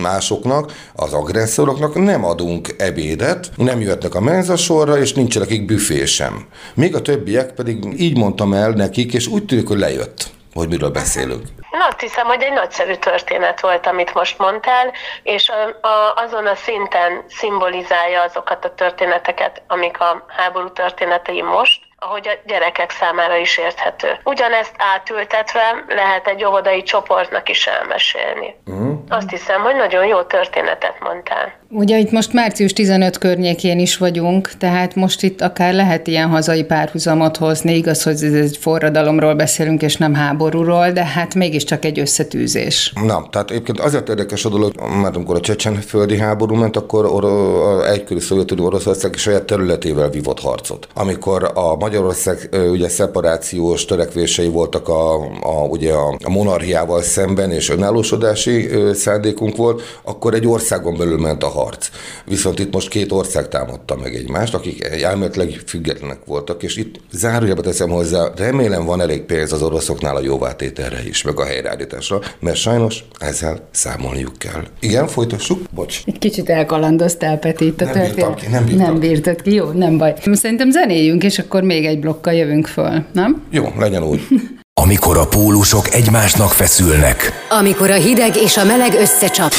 másoknak, 0.00 0.72
az 0.94 1.12
agresszoroknak 1.12 2.04
nem 2.04 2.24
adunk 2.24 2.74
ebédet, 2.78 3.50
nem 3.56 3.80
jöhetnek 3.80 4.14
a 4.14 4.20
menzasorra, 4.20 4.98
és 4.98 5.12
nincs 5.12 5.38
nekik 5.38 5.66
büfé 5.66 6.04
sem. 6.04 6.46
Még 6.74 6.94
a 6.94 7.02
többiek 7.02 7.54
pedig 7.54 7.78
így 7.96 8.16
mondtam 8.16 8.52
el 8.52 8.70
nekik, 8.70 9.14
és 9.14 9.26
úgy 9.26 9.44
tűnik, 9.44 9.68
hogy 9.68 9.78
lejött 9.78 10.30
hogy 10.54 10.68
miről 10.68 10.90
beszélünk. 10.90 11.42
Na, 11.70 11.86
azt 11.86 12.00
hiszem, 12.00 12.26
hogy 12.26 12.42
egy 12.42 12.52
nagyszerű 12.52 12.94
történet 12.94 13.60
volt, 13.60 13.86
amit 13.86 14.14
most 14.14 14.38
mondtál, 14.38 14.92
és 15.22 15.48
a, 15.48 15.86
a, 15.86 16.14
azon 16.14 16.46
a 16.46 16.54
szinten 16.54 17.24
szimbolizálja 17.28 18.22
azokat 18.22 18.64
a 18.64 18.74
történeteket, 18.74 19.62
amik 19.66 20.00
a 20.00 20.24
háború 20.28 20.72
történetei 20.72 21.42
most, 21.42 21.80
ahogy 21.98 22.28
a 22.28 22.32
gyerekek 22.46 22.90
számára 22.90 23.36
is 23.36 23.58
érthető. 23.58 24.18
Ugyanezt 24.24 24.74
átültetve 24.78 25.84
lehet 25.88 26.26
egy 26.26 26.44
óvodai 26.44 26.82
csoportnak 26.82 27.48
is 27.48 27.66
elmesélni. 27.66 28.56
Uh-huh. 28.66 28.98
Azt 29.08 29.30
hiszem, 29.30 29.62
hogy 29.62 29.74
nagyon 29.74 30.06
jó 30.06 30.22
történetet 30.22 31.00
mondtál. 31.00 31.60
Ugye 31.74 31.98
itt 31.98 32.10
most 32.10 32.32
március 32.32 32.72
15 32.72 33.18
környékén 33.18 33.78
is 33.78 33.96
vagyunk, 33.96 34.50
tehát 34.58 34.94
most 34.94 35.22
itt 35.22 35.40
akár 35.40 35.74
lehet 35.74 36.06
ilyen 36.06 36.28
hazai 36.28 36.64
párhuzamot 36.64 37.36
hozni, 37.36 37.76
igaz, 37.76 38.02
hogy 38.02 38.12
ez 38.12 38.32
egy 38.32 38.56
forradalomról 38.60 39.34
beszélünk, 39.34 39.82
és 39.82 39.96
nem 39.96 40.14
háborúról, 40.14 40.90
de 40.90 41.04
hát 41.04 41.34
mégiscsak 41.34 41.84
egy 41.84 41.98
összetűzés. 41.98 42.92
Na, 43.06 43.26
tehát 43.30 43.50
egyébként 43.50 43.80
azért 43.80 44.08
érdekes 44.08 44.44
a 44.44 44.48
dolog, 44.48 44.72
mert 45.02 45.16
amikor 45.16 45.36
a 45.36 45.40
csecsen 45.40 45.74
földi 45.74 46.18
háború 46.18 46.54
ment, 46.54 46.76
akkor 46.76 47.06
or- 47.06 47.86
egykori 47.86 48.20
szovjetunió 48.20 48.64
Oroszország 48.64 49.14
saját 49.14 49.44
területével 49.44 50.10
vívott 50.10 50.40
harcot. 50.40 50.88
Amikor 50.94 51.50
a 51.54 51.76
Magyarország 51.76 52.48
ugye 52.70 52.88
szeparációs 52.88 53.84
törekvései 53.84 54.48
voltak 54.48 54.88
a, 54.88 55.14
a, 55.40 55.66
ugye 55.68 55.92
a 56.24 56.30
monarchiával 56.30 57.02
szemben, 57.02 57.50
és 57.50 57.70
önállósodási 57.70 58.68
szándékunk 58.92 59.56
volt, 59.56 59.82
akkor 60.04 60.34
egy 60.34 60.46
országon 60.46 60.96
belül 60.96 61.18
ment 61.18 61.42
a 61.42 61.46
harc 61.46 61.60
harc. 61.62 61.88
Viszont 62.24 62.58
itt 62.58 62.72
most 62.72 62.88
két 62.88 63.12
ország 63.12 63.48
támadta 63.48 63.96
meg 63.96 64.14
egymást, 64.14 64.54
akik 64.54 64.84
elméletileg 64.84 65.62
függetlenek 65.66 66.18
voltak, 66.24 66.62
és 66.62 66.76
itt 66.76 66.94
zárójelbe 67.10 67.62
teszem 67.62 67.88
hozzá, 67.88 68.30
remélem 68.36 68.84
van 68.84 69.00
elég 69.00 69.22
pénz 69.22 69.52
az 69.52 69.62
oroszoknál 69.62 70.16
a 70.16 70.22
jóvátételre 70.22 70.98
is, 71.06 71.22
meg 71.22 71.40
a 71.40 71.44
helyreállításra, 71.44 72.20
mert 72.40 72.56
sajnos 72.56 73.04
ezzel 73.18 73.68
számolniuk 73.70 74.38
kell. 74.38 74.62
Igen, 74.80 75.06
folytassuk? 75.06 75.60
Bocs. 75.74 76.02
Egy 76.06 76.18
kicsit 76.18 76.48
elkalandoztál, 76.48 77.38
Peti, 77.38 77.66
itt 77.66 77.80
a 77.80 77.84
nem 77.84 78.02
bírtam 78.02 78.34
ki, 78.34 78.46
nem 78.46 78.64
bírtam. 78.64 78.86
Nem 78.86 78.98
bírtad 78.98 79.42
ki, 79.42 79.54
jó, 79.54 79.70
nem 79.70 79.98
baj. 79.98 80.14
Szerintem 80.32 80.70
zenéljünk, 80.70 81.24
és 81.24 81.38
akkor 81.38 81.62
még 81.62 81.84
egy 81.84 81.98
blokkal 81.98 82.32
jövünk 82.32 82.66
föl, 82.66 83.04
nem? 83.12 83.42
Jó, 83.50 83.72
legyen 83.78 84.02
úgy. 84.02 84.20
Amikor 84.74 85.16
a 85.16 85.26
pólusok 85.26 85.94
egymásnak 85.94 86.50
feszülnek. 86.50 87.32
Amikor 87.48 87.90
a 87.90 87.94
hideg 87.94 88.36
és 88.36 88.56
a 88.56 88.64
meleg 88.64 88.94
összecsap. 88.94 89.52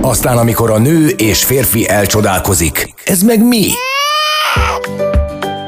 Aztán 0.00 0.38
amikor 0.38 0.70
a 0.70 0.78
nő 0.78 1.08
és 1.08 1.44
férfi 1.44 1.88
elcsodálkozik. 1.88 2.94
Ez 3.04 3.22
meg 3.22 3.44
mi? 3.44 3.66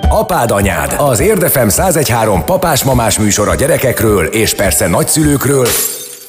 Apád 0.09 0.51
anyád, 0.51 0.95
az 0.99 1.21
Érdefem 1.21 1.69
1013 1.69 2.45
papás-mamás 2.45 3.19
műsor 3.19 3.49
a 3.49 3.55
gyerekekről 3.55 4.25
és 4.25 4.55
persze 4.55 4.89
nagyszülőkről, 4.89 5.67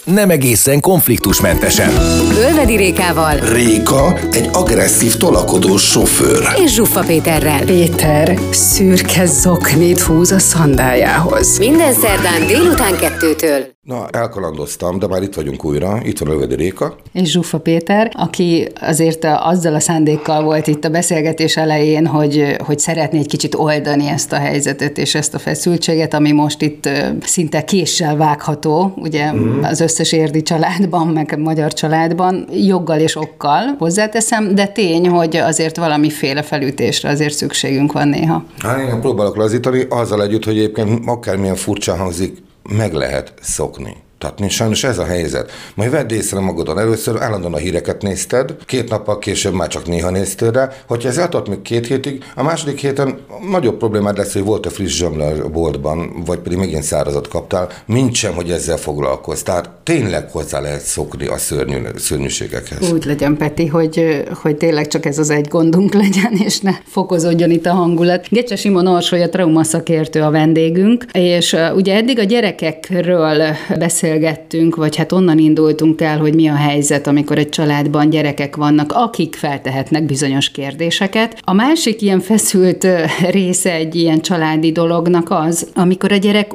nem 0.03 0.29
egészen 0.29 0.79
konfliktusmentesen. 0.79 1.89
Ölvedi 2.37 2.75
Rékával. 2.75 3.35
Réka 3.35 4.19
egy 4.31 4.49
agresszív 4.53 5.15
tolakodós 5.15 5.81
sofőr. 5.81 6.47
És 6.63 6.73
Zsuffa 6.73 6.99
Péterrel. 6.99 7.63
Péter 7.65 8.39
szürke 8.51 9.25
zoknit 9.25 10.01
húz 10.01 10.31
a 10.31 10.39
szandájához. 10.39 11.57
Minden 11.57 11.93
szerdán 11.93 12.47
délután 12.47 12.97
kettőtől. 12.97 13.79
Na, 13.87 14.07
elkalandoztam, 14.07 14.99
de 14.99 15.07
már 15.07 15.21
itt 15.21 15.35
vagyunk 15.35 15.65
újra. 15.65 15.99
Itt 16.03 16.19
van 16.19 16.29
Ölvedi 16.29 16.55
Réka. 16.55 16.95
És 17.13 17.31
Zsuffa 17.31 17.59
Péter, 17.59 18.11
aki 18.13 18.67
azért 18.81 19.25
azzal 19.25 19.75
a 19.75 19.79
szándékkal 19.79 20.43
volt 20.43 20.67
itt 20.67 20.85
a 20.85 20.89
beszélgetés 20.89 21.57
elején, 21.57 22.07
hogy, 22.07 22.55
hogy 22.65 22.79
szeretné 22.79 23.19
egy 23.19 23.27
kicsit 23.27 23.55
oldani 23.55 24.07
ezt 24.07 24.31
a 24.31 24.35
helyzetet 24.35 24.97
és 24.97 25.15
ezt 25.15 25.33
a 25.33 25.39
feszültséget, 25.39 26.13
ami 26.13 26.31
most 26.31 26.61
itt 26.61 26.89
szinte 27.21 27.63
késsel 27.63 28.15
vágható, 28.15 28.93
ugye 28.95 29.31
mm. 29.31 29.63
az 29.63 29.79
összes 29.79 30.11
érdi 30.11 30.41
családban, 30.41 31.07
meg 31.07 31.39
magyar 31.39 31.73
családban, 31.73 32.47
joggal 32.51 32.99
és 32.99 33.15
okkal 33.15 33.75
hozzáteszem, 33.77 34.55
de 34.55 34.67
tény, 34.67 35.07
hogy 35.07 35.35
azért 35.35 35.77
valamiféle 35.77 36.41
felütésre 36.41 37.09
azért 37.09 37.33
szükségünk 37.33 37.91
van 37.91 38.07
néha. 38.07 38.43
Hát 38.57 38.79
én 38.79 38.99
próbálok 38.99 39.35
lazítani, 39.35 39.85
azzal 39.89 40.23
együtt, 40.23 40.45
hogy 40.45 40.57
egyébként 40.57 41.01
akármilyen 41.05 41.55
furcsa 41.55 41.95
hangzik, 41.95 42.49
meg 42.71 42.93
lehet 42.93 43.33
szokni. 43.41 44.03
Tehát 44.21 44.51
sajnos 44.51 44.83
ez 44.83 44.97
a 44.97 45.05
helyzet. 45.05 45.51
Majd 45.75 45.91
vedd 45.91 46.11
észre 46.11 46.39
magadon. 46.39 46.79
Először 46.79 47.21
állandóan 47.21 47.53
a 47.53 47.57
híreket 47.57 48.01
nézted, 48.01 48.55
két 48.65 48.89
nappal 48.89 49.19
később 49.19 49.53
már 49.53 49.67
csak 49.67 49.87
néha 49.87 50.09
néztél 50.09 50.51
rá. 50.51 50.69
Hogyha 50.87 51.09
ez 51.09 51.17
eltart 51.17 51.47
még 51.47 51.61
két 51.61 51.87
hétig, 51.87 52.23
a 52.35 52.43
második 52.43 52.79
héten 52.79 53.19
nagyobb 53.49 53.77
problémád 53.77 54.17
lesz, 54.17 54.33
hogy 54.33 54.43
volt 54.43 54.65
a 54.65 54.69
friss 54.69 54.97
zsömle 54.97 55.25
a 55.25 55.49
boltban, 55.49 56.23
vagy 56.25 56.39
pedig 56.39 56.57
megint 56.57 56.83
szárazat 56.83 57.27
kaptál, 57.27 57.69
mint 57.85 58.13
sem, 58.13 58.33
hogy 58.33 58.49
ezzel 58.49 58.77
foglalkozz. 58.77 59.41
Tehát 59.41 59.69
tényleg 59.83 60.31
hozzá 60.31 60.59
lehet 60.59 60.81
szokni 60.81 61.27
a 61.27 61.37
szörnyű, 61.37 61.77
szörnyűségekhez. 61.95 62.91
Úgy 62.91 63.05
legyen, 63.05 63.37
Peti, 63.37 63.67
hogy, 63.67 64.25
hogy 64.41 64.55
tényleg 64.55 64.87
csak 64.87 65.05
ez 65.05 65.17
az 65.17 65.29
egy 65.29 65.47
gondunk 65.47 65.93
legyen, 66.03 66.33
és 66.45 66.59
ne 66.59 66.73
fokozódjon 66.85 67.51
itt 67.51 67.65
a 67.65 67.73
hangulat. 67.73 68.27
Gecse 68.29 68.55
Simon 68.55 68.87
Orsoly, 68.87 69.23
a 69.23 69.29
trauma 69.29 69.63
szakértő 69.63 70.21
a 70.21 70.31
vendégünk, 70.31 71.05
és 71.13 71.53
uh, 71.53 71.75
ugye 71.75 71.95
eddig 71.95 72.19
a 72.19 72.23
gyerekekről 72.23 73.43
beszél 73.77 74.10
beszélgettünk, 74.11 74.75
vagy 74.75 74.95
hát 74.95 75.11
onnan 75.11 75.37
indultunk 75.37 76.01
el, 76.01 76.19
hogy 76.19 76.35
mi 76.35 76.47
a 76.47 76.55
helyzet, 76.55 77.07
amikor 77.07 77.37
egy 77.37 77.49
családban 77.49 78.09
gyerekek 78.09 78.55
vannak, 78.55 78.91
akik 78.91 79.35
feltehetnek 79.35 80.05
bizonyos 80.05 80.49
kérdéseket. 80.49 81.37
A 81.41 81.53
másik 81.53 82.01
ilyen 82.01 82.19
feszült 82.19 82.87
része 83.29 83.73
egy 83.73 83.95
ilyen 83.95 84.21
családi 84.21 84.71
dolognak 84.71 85.27
az, 85.29 85.67
amikor 85.75 86.11
a 86.11 86.15
gyerek 86.15 86.51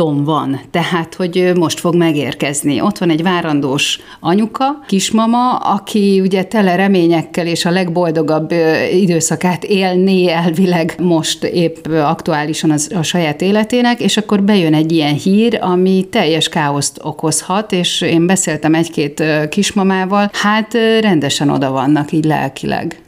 úton 0.00 0.24
van, 0.24 0.60
tehát, 0.70 1.14
hogy 1.14 1.52
most 1.54 1.80
fog 1.80 1.94
megérkezni. 1.94 2.80
Ott 2.80 2.98
van 2.98 3.10
egy 3.10 3.22
várandós 3.22 4.00
anyuka, 4.20 4.64
kismama, 4.86 5.56
aki 5.56 6.20
ugye 6.20 6.42
tele 6.42 6.76
reményekkel 6.76 7.46
és 7.46 7.64
a 7.64 7.70
legboldogabb 7.70 8.52
időszakát 8.92 9.64
élné 9.64 10.28
elvileg 10.28 10.94
most 11.02 11.44
épp 11.44 11.86
aktuálisan 11.86 12.70
az, 12.70 12.90
a 12.94 13.02
saját 13.02 13.42
életének, 13.42 14.00
és 14.00 14.16
akkor 14.16 14.42
bejön 14.42 14.74
egy 14.74 14.92
ilyen 14.92 15.14
hír, 15.14 15.58
ami 15.60 16.06
teljes 16.10 16.48
káoszt 16.48 16.98
okozhat, 17.02 17.72
és 17.72 18.00
én 18.00 18.26
beszéltem 18.26 18.74
egy-két 18.74 19.22
kismamával, 19.48 20.30
hát 20.32 20.74
rendesen 21.00 21.50
oda 21.50 21.70
vannak 21.70 22.12
így 22.12 22.24
lelkileg. 22.24 23.00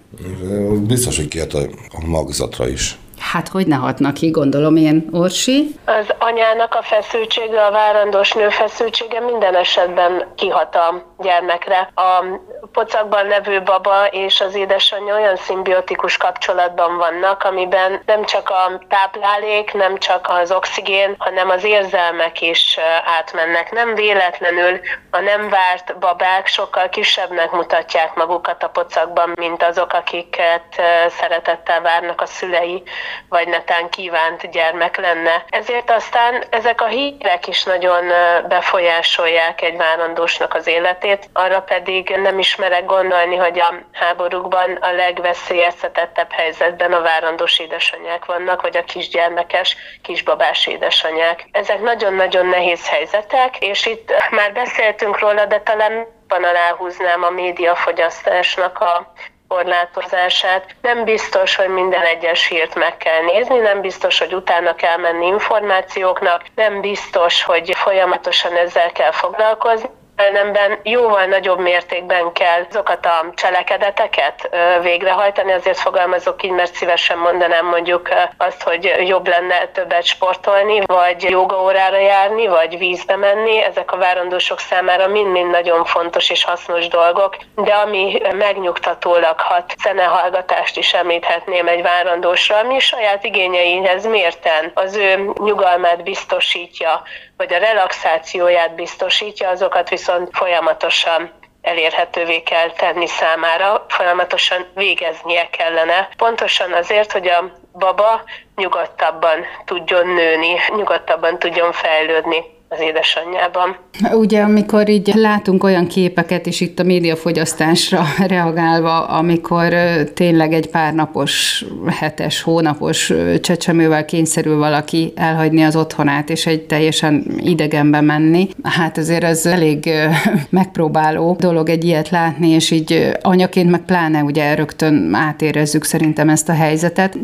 Biztos, 0.87 1.17
hogy 1.17 1.43
a, 1.53 1.57
a 1.97 2.07
magzatra 2.07 2.69
is. 2.69 2.99
Hát 3.33 3.49
hogy 3.49 3.67
ne 3.67 3.77
hatnak 3.77 4.15
ki, 4.15 4.31
gondolom 4.31 4.77
én, 4.77 5.09
Orsi? 5.13 5.75
Az 5.85 6.07
anyának 6.19 6.75
a 6.75 6.83
feszültsége, 6.83 7.65
a 7.65 7.71
várandós 7.71 8.33
nő 8.33 8.49
feszültsége 8.49 9.21
minden 9.21 9.55
esetben 9.55 10.27
kihat 10.35 10.75
a 10.75 11.08
gyermekre. 11.19 11.91
A 11.95 12.25
pocakban 12.73 13.27
levő 13.27 13.63
baba 13.63 14.07
és 14.07 14.41
az 14.41 14.55
édesanyja 14.55 15.15
olyan 15.15 15.37
szimbiotikus 15.37 16.17
kapcsolatban 16.17 16.97
vannak, 16.97 17.45
amiben 17.45 18.03
nem 18.07 18.25
csak 18.25 18.51
a 18.51 18.81
táplálék, 18.89 19.73
nem 19.73 19.99
csak 19.99 20.27
az 20.29 20.53
oxigén, 20.53 21.15
hanem 21.19 21.51
az 21.51 21.65
érzelmek 21.65 22.41
is 22.41 22.79
átmennek. 23.19 23.73
Nem 23.73 23.95
véletlenül 23.95 24.81
a 25.11 25.21
nem 25.21 25.49
várt 25.49 25.99
babák 25.99 26.47
sokkal 26.47 26.89
kisebbnek 26.89 27.51
mutatják 27.51 28.15
magukat 28.15 28.63
a 28.63 28.69
pocakban, 28.69 29.33
mint 29.35 29.63
azok, 29.63 29.93
akiket 29.93 30.83
szeretettel 31.09 31.81
várnak 31.81 32.21
a 32.21 32.27
szülei 32.27 32.83
vagy 33.29 33.49
netán 33.49 33.89
kívánt 33.91 34.51
gyermek 34.51 34.97
lenne. 34.97 35.45
Ezért 35.49 35.91
aztán 35.91 36.45
ezek 36.51 36.81
a 36.81 36.87
hírek 36.87 37.47
is 37.47 37.65
nagyon 37.65 38.05
befolyásolják 38.49 39.63
egy 39.63 39.77
várandósnak 39.77 40.55
az 40.55 40.67
életét, 40.67 41.08
arra 41.33 41.61
pedig 41.61 42.09
nem 42.09 42.39
is 42.39 42.49
ismerek 42.49 42.85
gondolni, 42.85 43.37
hogy 43.37 43.59
a 43.59 43.75
háborúkban 43.93 44.73
a 44.81 44.93
legveszélyeztetettebb 44.93 46.33
helyzetben 46.33 46.93
a 46.93 47.01
várandós 47.01 47.59
édesanyák 47.59 48.25
vannak, 48.25 48.63
vagy 48.63 48.77
a 48.77 48.85
kisgyermekes, 48.85 49.77
kisbabás 50.03 50.67
édesanyák. 50.67 51.49
Ezek 51.53 51.81
nagyon-nagyon 51.81 52.47
nehéz 52.47 52.89
helyzetek, 52.89 53.59
és 53.59 53.87
itt 53.87 54.13
már 54.31 54.53
beszéltünk 54.53 55.19
róla, 55.19 55.45
de 55.45 55.61
talán 55.61 56.07
van 56.29 56.45
aláhúznám 56.45 57.23
a 57.23 57.31
médiafogyasztásnak 57.31 58.79
a 58.79 59.13
korlátozását. 59.49 60.75
Nem 60.83 61.05
biztos, 61.05 61.57
hogy 61.57 61.69
minden 61.69 62.03
egyes 62.03 62.47
hírt 62.47 62.75
meg 62.75 62.97
kell 62.97 63.23
nézni, 63.23 63.59
nem 63.59 63.81
biztos, 63.81 64.19
hogy 64.19 64.35
utána 64.35 64.75
kell 64.75 64.97
menni 64.97 65.27
információknak, 65.27 66.43
nem 66.55 66.81
biztos, 66.81 67.43
hogy 67.43 67.75
folyamatosan 67.77 68.57
ezzel 68.57 68.93
kell 68.93 69.13
foglalkozni 69.13 69.98
ellenben 70.19 70.79
jóval 70.83 71.25
nagyobb 71.25 71.59
mértékben 71.59 72.33
kell 72.33 72.67
azokat 72.71 73.07
a 73.07 73.33
cselekedeteket 73.35 74.57
végrehajtani, 74.83 75.53
azért 75.53 75.79
fogalmazok 75.79 76.43
így, 76.43 76.51
mert 76.51 76.75
szívesen 76.75 77.19
mondanám 77.19 77.67
mondjuk 77.67 78.09
azt, 78.37 78.63
hogy 78.63 78.95
jobb 79.07 79.29
lenne 79.29 79.67
többet 79.67 80.05
sportolni, 80.05 80.81
vagy 80.87 81.23
jogaórára 81.23 81.99
járni, 81.99 82.47
vagy 82.47 82.79
vízbe 82.79 83.17
menni. 83.17 83.63
Ezek 83.63 83.93
a 83.93 83.97
várandósok 83.97 84.59
számára 84.59 85.07
mind-mind 85.07 85.51
nagyon 85.51 85.85
fontos 85.85 86.31
és 86.31 86.45
hasznos 86.45 86.89
dolgok, 86.89 87.37
de 87.55 87.75
ami 87.75 88.21
megnyugtatólag 88.33 89.41
hat, 89.41 89.75
zenehallgatást 89.83 90.77
is 90.77 90.95
említhetném 90.95 91.69
egy 91.69 91.83
várandósra, 91.83 92.57
ami 92.57 92.79
saját 92.79 93.25
igényeihez 93.25 94.07
mérten 94.07 94.71
az 94.75 94.97
ő 94.97 95.31
nyugalmát 95.45 96.03
biztosítja, 96.03 97.03
vagy 97.37 97.53
a 97.53 97.59
relaxációját 97.59 98.75
biztosítja, 98.75 99.49
azokat 99.49 99.89
viszont 99.89 100.08
folyamatosan 100.33 101.33
elérhetővé 101.63 102.43
kell 102.43 102.71
tenni 102.71 103.07
számára, 103.07 103.85
folyamatosan 103.89 104.67
végeznie 104.75 105.51
kellene. 105.51 106.09
Pontosan 106.17 106.73
azért, 106.73 107.13
hogy 107.13 107.29
a 107.29 107.53
baba 107.73 108.23
nyugodtabban 108.57 109.45
tudjon 109.65 110.07
nőni, 110.07 110.57
nyugodtabban 110.77 111.39
tudjon 111.39 111.73
fejlődni 111.73 112.57
az 112.69 112.81
édesanyjában. 112.81 113.77
Ugye, 114.13 114.41
amikor 114.41 114.89
így 114.89 115.13
látunk 115.15 115.65
olyan 115.65 115.87
képeket, 115.87 116.47
és 116.47 116.61
itt 116.61 116.79
a 116.79 116.83
médiafogyasztásra 116.83 118.05
reagálva, 118.29 119.07
amikor 119.07 119.75
tényleg 120.15 120.53
egy 120.53 120.71
pár 120.71 120.95
napos, 120.95 121.65
hetes, 121.87 122.43
hónapos 122.43 123.13
csecsemővel 123.41 124.05
kényszerül 124.05 124.59
valaki 124.59 125.13
elhagyni 125.17 125.63
az 125.63 125.77
otthonát, 125.77 126.31
és 126.31 126.47
egy 126.47 126.63
teljesen 126.63 127.25
idegenbe 127.39 128.01
menni, 128.01 128.49
hát 128.63 128.99
azért 128.99 129.25
ez 129.25 129.47
elég 129.47 129.91
megpróbáló 130.51 131.37
dolog 131.41 131.69
egy 131.69 131.85
ilyet 131.85 132.09
látni, 132.11 132.49
és 132.49 132.71
így 132.71 133.11
anyaként 133.23 133.71
meg 133.71 133.81
pláne 133.81 134.23
ugye 134.23 134.55
rögtön 134.55 135.15
átérezzük 135.15 135.85
szerintem 135.85 136.29
ezt 136.29 136.49
a 136.49 136.53
helyzetet. 136.53 137.19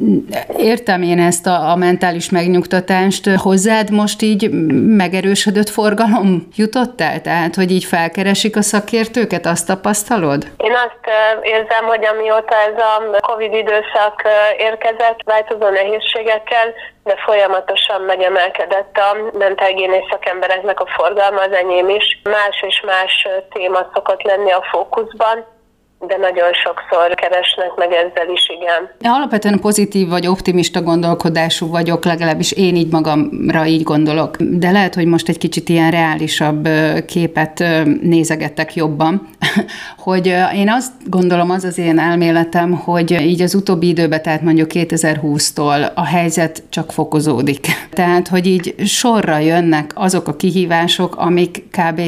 Értem 0.58 1.02
én 1.02 1.18
ezt 1.18 1.46
a, 1.46 1.70
a 1.70 1.76
mentális 1.76 2.30
megnyugtatást. 2.30 3.28
Hozzád 3.28 3.90
most 3.90 4.22
így 4.22 4.50
megerősíteni 4.86 5.32
megerősödött 5.34 5.68
forgalom 5.68 6.48
jutott 6.56 7.00
el? 7.00 7.20
Tehát, 7.20 7.54
hogy 7.54 7.70
így 7.70 7.84
felkeresik 7.84 8.56
a 8.56 8.62
szakértőket, 8.62 9.46
azt 9.46 9.66
tapasztalod? 9.66 10.42
Én 10.56 10.72
azt 10.72 11.04
érzem, 11.42 11.84
hogy 11.84 12.04
amióta 12.04 12.56
ez 12.68 12.78
a 12.92 13.20
Covid 13.20 13.52
időszak 13.54 14.22
érkezett, 14.58 15.18
változó 15.24 15.68
nehézségekkel, 15.68 16.66
de 17.04 17.14
folyamatosan 17.24 18.00
megemelkedett 18.02 18.96
a 18.96 19.36
mentálgénész 19.38 20.08
szakembereknek 20.10 20.80
a 20.80 20.86
forgalma, 20.96 21.40
az 21.40 21.52
enyém 21.52 21.88
is. 21.88 22.20
Más 22.22 22.64
és 22.66 22.82
más 22.86 23.28
téma 23.52 23.90
szokott 23.94 24.22
lenni 24.22 24.52
a 24.52 24.66
fókuszban 24.70 25.53
de 26.06 26.16
nagyon 26.16 26.52
sokszor 26.52 27.14
keresnek 27.14 27.74
meg 27.76 27.92
ezzel 27.92 28.28
is, 28.32 28.48
igen. 28.48 29.12
Alapvetően 29.14 29.60
pozitív 29.60 30.08
vagy 30.08 30.26
optimista 30.26 30.82
gondolkodású 30.82 31.70
vagyok, 31.70 32.04
legalábbis 32.04 32.52
én 32.52 32.76
így 32.76 32.92
magamra 32.92 33.66
így 33.66 33.82
gondolok, 33.82 34.36
de 34.38 34.70
lehet, 34.70 34.94
hogy 34.94 35.06
most 35.06 35.28
egy 35.28 35.38
kicsit 35.38 35.68
ilyen 35.68 35.90
reálisabb 35.90 36.68
képet 37.06 37.64
nézegettek 38.02 38.74
jobban, 38.74 39.28
hogy 40.06 40.26
én 40.54 40.70
azt 40.70 40.92
gondolom, 41.06 41.50
az 41.50 41.64
az 41.64 41.78
én 41.78 41.98
elméletem, 41.98 42.72
hogy 42.72 43.10
így 43.10 43.42
az 43.42 43.54
utóbbi 43.54 43.88
időben, 43.88 44.22
tehát 44.22 44.42
mondjuk 44.42 44.70
2020-tól 44.72 45.94
a 45.94 46.04
helyzet 46.04 46.62
csak 46.68 46.92
fokozódik. 46.92 47.66
Tehát, 47.90 48.28
hogy 48.28 48.46
így 48.46 48.74
sorra 48.86 49.38
jönnek 49.38 49.92
azok 49.94 50.28
a 50.28 50.36
kihívások, 50.36 51.16
amik 51.16 51.64
kb 51.70 52.00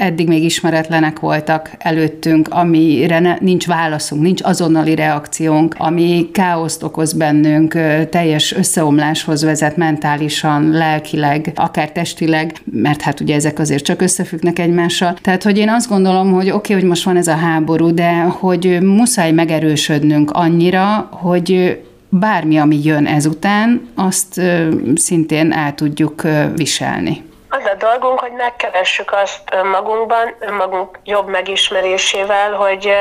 eddig 0.00 0.28
még 0.28 0.44
ismeretlenek 0.44 1.20
voltak 1.20 1.70
előttünk, 1.78 2.48
amire 2.48 3.18
ne, 3.18 3.36
nincs 3.40 3.66
válaszunk, 3.66 4.22
nincs 4.22 4.42
azonnali 4.42 4.94
reakciónk, 4.94 5.74
ami 5.78 6.28
káoszt 6.32 6.82
okoz 6.82 7.12
bennünk, 7.12 7.72
teljes 8.10 8.52
összeomláshoz 8.52 9.44
vezet 9.44 9.76
mentálisan, 9.76 10.70
lelkileg, 10.70 11.52
akár 11.54 11.92
testileg, 11.92 12.52
mert 12.72 13.00
hát 13.00 13.20
ugye 13.20 13.34
ezek 13.34 13.58
azért 13.58 13.84
csak 13.84 14.02
összefüggnek 14.02 14.58
egymással. 14.58 15.16
Tehát, 15.22 15.42
hogy 15.42 15.58
én 15.58 15.68
azt 15.68 15.88
gondolom, 15.88 16.32
hogy 16.32 16.50
oké, 16.50 16.56
okay, 16.56 16.76
hogy 16.76 16.88
most 16.88 17.04
van 17.04 17.16
ez 17.16 17.26
a 17.26 17.36
háború, 17.36 17.94
de 17.94 18.20
hogy 18.20 18.78
muszáj 18.82 19.32
megerősödnünk 19.32 20.30
annyira, 20.30 21.08
hogy 21.10 21.80
bármi, 22.08 22.56
ami 22.56 22.80
jön 22.84 23.06
ezután, 23.06 23.80
azt 23.94 24.40
szintén 24.94 25.52
el 25.52 25.74
tudjuk 25.74 26.22
viselni. 26.56 27.28
Az 27.52 27.64
a 27.64 27.74
dolgunk, 27.74 28.20
hogy 28.20 28.32
megkeressük 28.32 29.12
azt 29.12 29.40
önmagunkban, 29.52 30.34
önmagunk 30.38 30.98
jobb 31.04 31.26
megismerésével, 31.26 32.52
hogy 32.52 32.94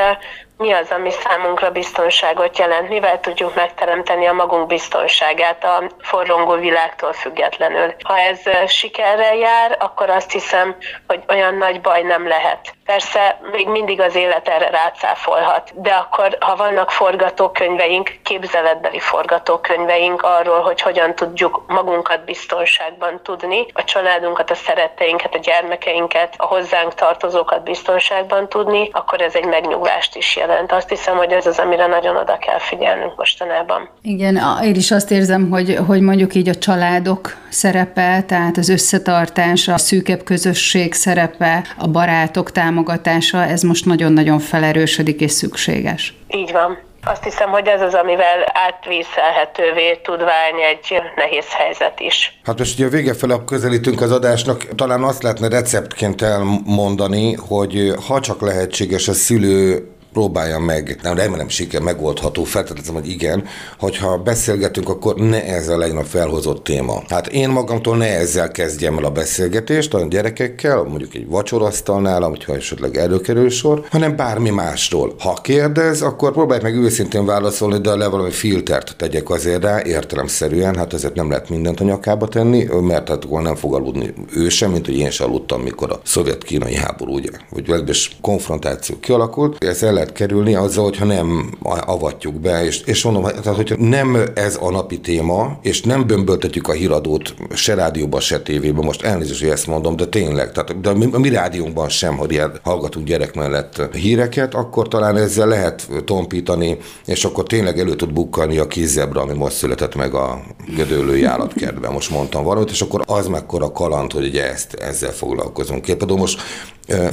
mi 0.58 0.72
az, 0.72 0.92
ami 0.92 1.12
számunkra 1.12 1.72
biztonságot 1.72 2.58
jelent, 2.58 2.90
mivel 2.90 3.20
tudjuk 3.20 3.56
megteremteni 3.56 4.26
a 4.26 4.34
magunk 4.34 4.68
biztonságát 4.68 5.64
a 5.64 5.90
forrongó 6.00 6.56
világtól 6.56 7.14
függetlenül. 7.14 7.94
Ha 8.04 8.20
ez 8.20 8.40
sikerrel 8.70 9.36
jár, 9.36 9.78
akkor 9.80 10.10
azt 10.10 10.32
hiszem, 10.32 10.76
hogy 11.08 11.24
olyan 11.28 11.56
nagy 11.56 11.82
baj 11.82 12.02
nem 12.02 12.28
lehet. 12.28 12.74
Persze 12.96 13.40
még 13.52 13.68
mindig 13.68 14.02
az 14.02 14.16
élet 14.16 14.48
erre 14.48 14.70
rácáfolhat, 14.70 15.82
de 15.82 15.90
akkor, 15.90 16.38
ha 16.40 16.56
vannak 16.56 16.92
forgatókönyveink, 16.92 18.12
képzeletbeli 18.24 19.00
forgatókönyveink 19.00 20.22
arról, 20.22 20.62
hogy 20.62 20.82
hogyan 20.82 21.16
tudjuk 21.16 21.64
magunkat 21.68 22.26
biztonságban 22.26 23.20
tudni, 23.24 23.66
a 23.74 23.84
családunkat, 23.84 24.52
a 24.52 24.56
szeretteinket, 24.56 25.36
a 25.36 25.38
gyermekeinket, 25.38 26.34
a 26.38 26.46
hozzánk 26.46 26.94
tartozókat 26.94 27.64
biztonságban 27.64 28.50
tudni, 28.50 28.90
akkor 28.92 29.22
ez 29.22 29.36
egy 29.36 29.46
megnyugvást 29.46 30.16
is 30.16 30.36
jelent. 30.36 30.72
Azt 30.72 30.90
hiszem, 30.90 31.18
hogy 31.18 31.32
ez 31.32 31.46
az, 31.46 31.60
amire 31.60 31.88
nagyon 31.88 32.16
oda 32.16 32.38
kell 32.38 32.60
figyelnünk 32.60 33.16
mostanában. 33.16 33.90
Igen, 34.02 34.40
én 34.64 34.76
is 34.76 34.92
azt 34.92 35.12
érzem, 35.12 35.50
hogy, 35.50 35.78
hogy 35.88 36.02
mondjuk 36.02 36.36
így 36.36 36.50
a 36.50 36.56
családok 36.56 37.38
szerepe, 37.50 38.24
tehát 38.28 38.58
az 38.58 38.70
összetartás, 38.70 39.68
a 39.68 39.78
szűkebb 39.78 40.24
közösség 40.24 40.94
szerepe, 40.94 41.64
a 41.78 41.88
barátok 41.88 42.52
támogatása, 42.52 42.78
támogatása, 42.80 43.44
ez 43.44 43.62
most 43.62 43.86
nagyon-nagyon 43.86 44.40
felerősödik 44.40 45.22
és 45.22 45.32
szükséges. 45.32 46.14
Így 46.28 46.52
van. 46.52 46.78
Azt 47.04 47.24
hiszem, 47.24 47.50
hogy 47.50 47.68
ez 47.68 47.82
az, 47.82 47.94
amivel 47.94 48.46
átvészelhetővé 48.68 50.00
tud 50.04 50.20
válni 50.20 50.64
egy 50.64 51.02
nehéz 51.16 51.46
helyzet 51.50 52.00
is. 52.00 52.40
Hát 52.44 52.58
most 52.58 52.74
ugye 52.76 52.86
a 52.86 52.90
vége 52.90 53.14
fele 53.14 53.36
közelítünk 53.46 54.02
az 54.02 54.12
adásnak, 54.12 54.76
talán 54.76 55.04
azt 55.04 55.24
lehetne 55.24 55.48
receptként 55.48 56.22
elmondani, 56.22 57.34
hogy 57.34 57.94
ha 58.08 58.20
csak 58.20 58.42
lehetséges 58.42 59.08
a 59.08 59.14
szülő 59.14 59.88
próbálja 60.14 60.60
meg, 60.60 61.00
nem 61.04 61.16
remélem 61.16 61.50
siker 61.50 61.82
megoldható, 61.82 62.44
feltételezem, 62.44 62.94
hogy 62.94 63.10
igen, 63.10 63.44
hogyha 63.80 64.18
beszélgetünk, 64.18 64.90
akkor 64.90 65.16
ne 65.16 65.46
ez 65.46 65.68
a 65.68 65.78
legnagyobb 65.78 66.06
felhozott 66.06 66.64
téma. 66.64 67.04
Hát 67.08 67.28
én 67.28 67.50
magamtól 67.50 67.98
ne 67.98 68.18
ezzel 68.18 68.52
kezdjem 68.52 68.98
el 68.98 69.04
a 69.04 69.12
beszélgetést 69.12 69.94
a 69.94 70.08
gyerekekkel, 70.10 70.84
mondjuk 70.84 71.16
egy 71.16 71.28
vacsorasztalnál, 71.28 72.22
hogyha 72.22 72.56
esetleg 72.56 72.98
előkerül 72.98 73.50
sor, 73.50 73.86
hanem 73.90 74.16
bármi 74.16 74.50
másról. 74.50 75.16
Ha 75.20 75.34
kérdez, 75.42 76.02
akkor 76.02 76.32
próbálj 76.32 76.62
meg 76.62 76.76
őszintén 76.76 77.26
válaszolni, 77.26 77.80
de 77.80 77.96
le 77.96 78.08
valami 78.08 78.32
filtert 78.32 78.96
tegyek 78.98 79.30
azért 79.30 79.64
rá, 79.64 79.82
értelemszerűen, 79.84 80.76
hát 80.76 80.94
ezért 80.94 81.16
nem 81.16 81.30
lehet 81.30 81.50
mindent 81.50 81.80
a 81.80 81.84
nyakába 81.84 82.28
tenni, 82.28 82.68
mert 82.82 83.10
hát 83.10 83.24
akkor 83.24 83.42
nem 83.42 83.56
fog 83.56 83.74
aludni 83.74 84.14
ő 84.36 84.50
sem, 84.50 84.72
mint 84.72 84.86
hogy 84.86 84.98
én 84.98 85.10
sem 85.10 85.30
aludtam, 85.30 85.62
mikor 85.62 85.92
a 85.92 86.00
szovjet-kínai 86.04 86.76
háború, 86.76 87.14
ugye, 87.14 87.30
vagy 87.50 88.12
konfrontáció 88.22 89.00
kialakult. 89.00 89.64
Ez 89.64 89.84
el 89.84 89.99
lehet 90.00 90.14
kerülni 90.14 90.56
azzal, 90.56 90.84
hogyha 90.84 91.06
nem 91.06 91.58
avatjuk 91.86 92.34
be, 92.34 92.66
és, 92.66 92.82
és 92.82 93.04
mondom, 93.04 93.24
tehát 93.24 93.56
hogyha 93.56 93.76
nem 93.80 94.18
ez 94.36 94.58
a 94.62 94.72
napi 94.72 95.00
téma, 95.00 95.60
és 95.62 95.82
nem 95.82 96.08
bömböltetjük 96.08 96.68
a 96.68 96.72
híradót 96.72 97.34
se 97.54 97.74
rádióban, 97.74 98.20
se 98.20 98.42
tévében, 98.42 98.84
most 98.84 99.04
elnézést, 99.04 99.40
hogy 99.40 99.50
ezt 99.50 99.68
mondom, 99.68 99.96
de 99.96 100.06
tényleg, 100.06 100.52
tehát 100.52 100.82
de 100.82 100.90
a 100.90 100.94
mi, 100.94 101.10
a 101.12 101.20
mi 101.20 101.30
rádiónkban 101.30 101.90
sem, 101.90 102.18
hogy 102.18 102.42
hallgatunk 102.64 103.08
gyerek 103.08 103.36
mellett 103.36 103.82
híreket, 103.94 104.54
akkor 104.54 104.88
talán 104.88 105.18
ezzel 105.18 105.48
lehet 105.48 105.88
tompítani, 106.06 106.78
és 107.06 107.26
akkor 107.26 107.44
tényleg 107.44 107.80
elő 107.80 107.96
tud 107.96 108.14
bukkani 108.14 108.58
a 108.58 108.68
kizzebra, 108.68 109.22
ami 109.22 109.34
most 109.34 109.56
született 109.56 109.96
meg 109.96 110.14
a 110.14 110.42
gödöllői 110.76 111.24
állatkertben, 111.24 111.92
most 111.92 112.10
mondtam 112.10 112.44
valamit, 112.44 112.70
és 112.70 112.82
akkor 112.82 113.02
az 113.06 113.28
mekkora 113.28 113.72
kaland, 113.72 114.12
hogy 114.12 114.26
ugye 114.26 114.52
ezt, 114.52 114.74
ezzel 114.74 115.12
foglalkozunk. 115.12 115.82
Például 115.82 116.20
most 116.20 116.42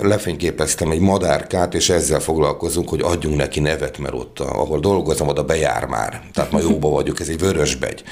lefényképeztem 0.02 0.90
egy 0.90 1.00
madárkát, 1.00 1.74
és 1.74 1.90
ezzel 1.90 2.20
foglalkozunk, 2.76 2.88
hogy 2.88 3.16
adjunk 3.16 3.36
neki 3.36 3.60
nevet, 3.60 3.98
mert 3.98 4.14
ott, 4.14 4.40
ahol 4.40 4.80
dolgozom, 4.80 5.28
oda 5.28 5.42
bejár 5.42 5.84
már. 5.84 6.20
Tehát 6.32 6.52
ma 6.52 6.60
jóba 6.60 6.88
vagyok, 6.88 7.20
ez 7.20 7.28
egy 7.28 7.38
vörösbegy. 7.38 8.02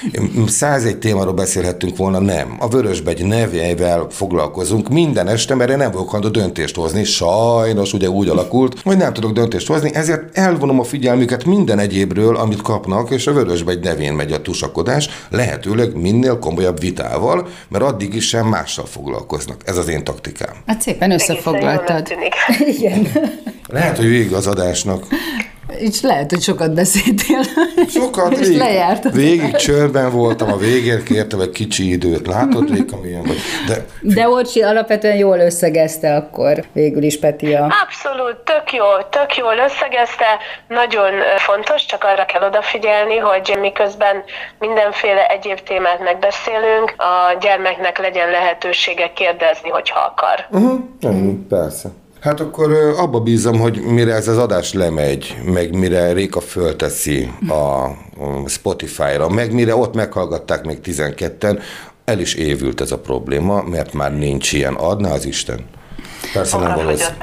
101 0.46 0.98
témáról 0.98 1.32
beszélhettünk 1.32 1.96
volna, 1.96 2.18
nem. 2.18 2.56
A 2.58 2.68
vörösbegy 2.68 3.24
nevével 3.24 4.06
foglalkozunk 4.10 4.88
minden 4.88 5.28
este, 5.28 5.54
mert 5.54 5.70
én 5.70 5.76
nem 5.76 5.90
vagyok 5.90 6.10
hajlandó 6.10 6.40
döntést 6.40 6.76
hozni. 6.76 7.04
Sajnos 7.04 7.92
ugye 7.92 8.08
úgy 8.08 8.28
alakult, 8.28 8.80
hogy 8.80 8.96
nem 8.96 9.12
tudok 9.12 9.32
döntést 9.32 9.66
hozni, 9.66 9.94
ezért 9.94 10.38
elvonom 10.38 10.80
a 10.80 10.84
figyelmüket 10.84 11.44
minden 11.44 11.78
egyébről, 11.78 12.36
amit 12.36 12.62
kapnak, 12.62 13.10
és 13.10 13.26
a 13.26 13.32
vörösbegy 13.32 13.80
nevén 13.80 14.12
megy 14.12 14.32
a 14.32 14.42
tusakodás, 14.42 15.08
lehetőleg 15.30 15.96
minél 15.96 16.38
komolyabb 16.38 16.80
vitával, 16.80 17.48
mert 17.68 17.84
addig 17.84 18.14
is 18.14 18.28
sem 18.28 18.46
mással 18.46 18.86
foglalkoznak. 18.86 19.60
Ez 19.64 19.76
az 19.76 19.88
én 19.88 20.04
taktikám. 20.04 20.54
Hát 20.66 20.80
szépen 20.80 21.10
összefoglaltad. 21.10 22.06
Igen. 22.78 23.08
Lehet, 23.68 23.96
hogy 23.96 24.06
vége 24.06 24.36
az 24.36 24.46
adásnak. 24.58 25.06
És 25.78 26.00
lehet, 26.00 26.30
hogy 26.30 26.42
sokat 26.42 26.74
beszéltél. 26.74 27.40
Sokat, 27.88 28.32
és 28.32 28.38
végig, 28.38 28.58
lejárt. 28.58 29.12
végig 29.12 29.56
csörben 29.56 30.10
voltam, 30.10 30.52
a 30.52 30.56
végén 30.56 31.04
kértem 31.04 31.40
egy 31.40 31.50
kicsi 31.50 31.90
időt. 31.90 32.26
Látod, 32.26 32.70
Réka, 32.70 32.96
milyen 33.00 33.22
vagy? 33.22 33.36
De 33.66 33.84
De 34.00 34.28
Orsi 34.28 34.62
alapvetően 34.62 35.16
jól 35.16 35.38
összegezte 35.38 36.14
akkor 36.16 36.64
végül 36.72 37.02
is 37.02 37.18
Peti 37.18 37.54
a... 37.54 37.68
Abszolút, 37.84 38.36
tök 38.36 38.72
jó, 38.72 38.84
tök 39.10 39.36
jól 39.36 39.56
összegezte, 39.68 40.38
nagyon 40.68 41.12
fontos, 41.36 41.86
csak 41.86 42.04
arra 42.04 42.24
kell 42.24 42.48
odafigyelni, 42.48 43.16
hogy 43.16 43.56
miközben 43.60 44.22
mindenféle 44.58 45.26
egyéb 45.26 45.60
témát 45.60 46.00
megbeszélünk, 46.02 46.94
a 46.96 47.38
gyermeknek 47.40 47.98
legyen 47.98 48.30
lehetősége 48.30 49.12
kérdezni, 49.12 49.68
hogyha 49.68 49.98
akar. 50.00 50.46
uh-huh, 50.50 50.80
ennyi, 51.00 51.32
persze. 51.48 51.88
Hát 52.24 52.40
akkor 52.40 52.72
abba 52.98 53.20
bízom, 53.20 53.58
hogy 53.58 53.82
mire 53.82 54.14
ez 54.14 54.28
az 54.28 54.38
adás 54.38 54.72
lemegy, 54.72 55.36
meg 55.44 55.78
mire 55.78 56.12
Réka 56.12 56.40
fölteszi 56.40 57.32
a 57.48 57.88
Spotify-ra, 58.48 59.28
meg 59.28 59.52
mire 59.52 59.76
ott 59.76 59.94
meghallgatták 59.94 60.64
még 60.64 60.78
12-en, 60.84 61.60
el 62.04 62.18
is 62.18 62.34
évült 62.34 62.80
ez 62.80 62.92
a 62.92 62.98
probléma, 62.98 63.62
mert 63.62 63.92
már 63.92 64.18
nincs 64.18 64.52
ilyen, 64.52 64.74
adna 64.74 65.10
az 65.10 65.26
Isten. 65.26 65.64
Persze 66.32 66.58
nem 66.58 66.74
valószínű. 66.74 67.14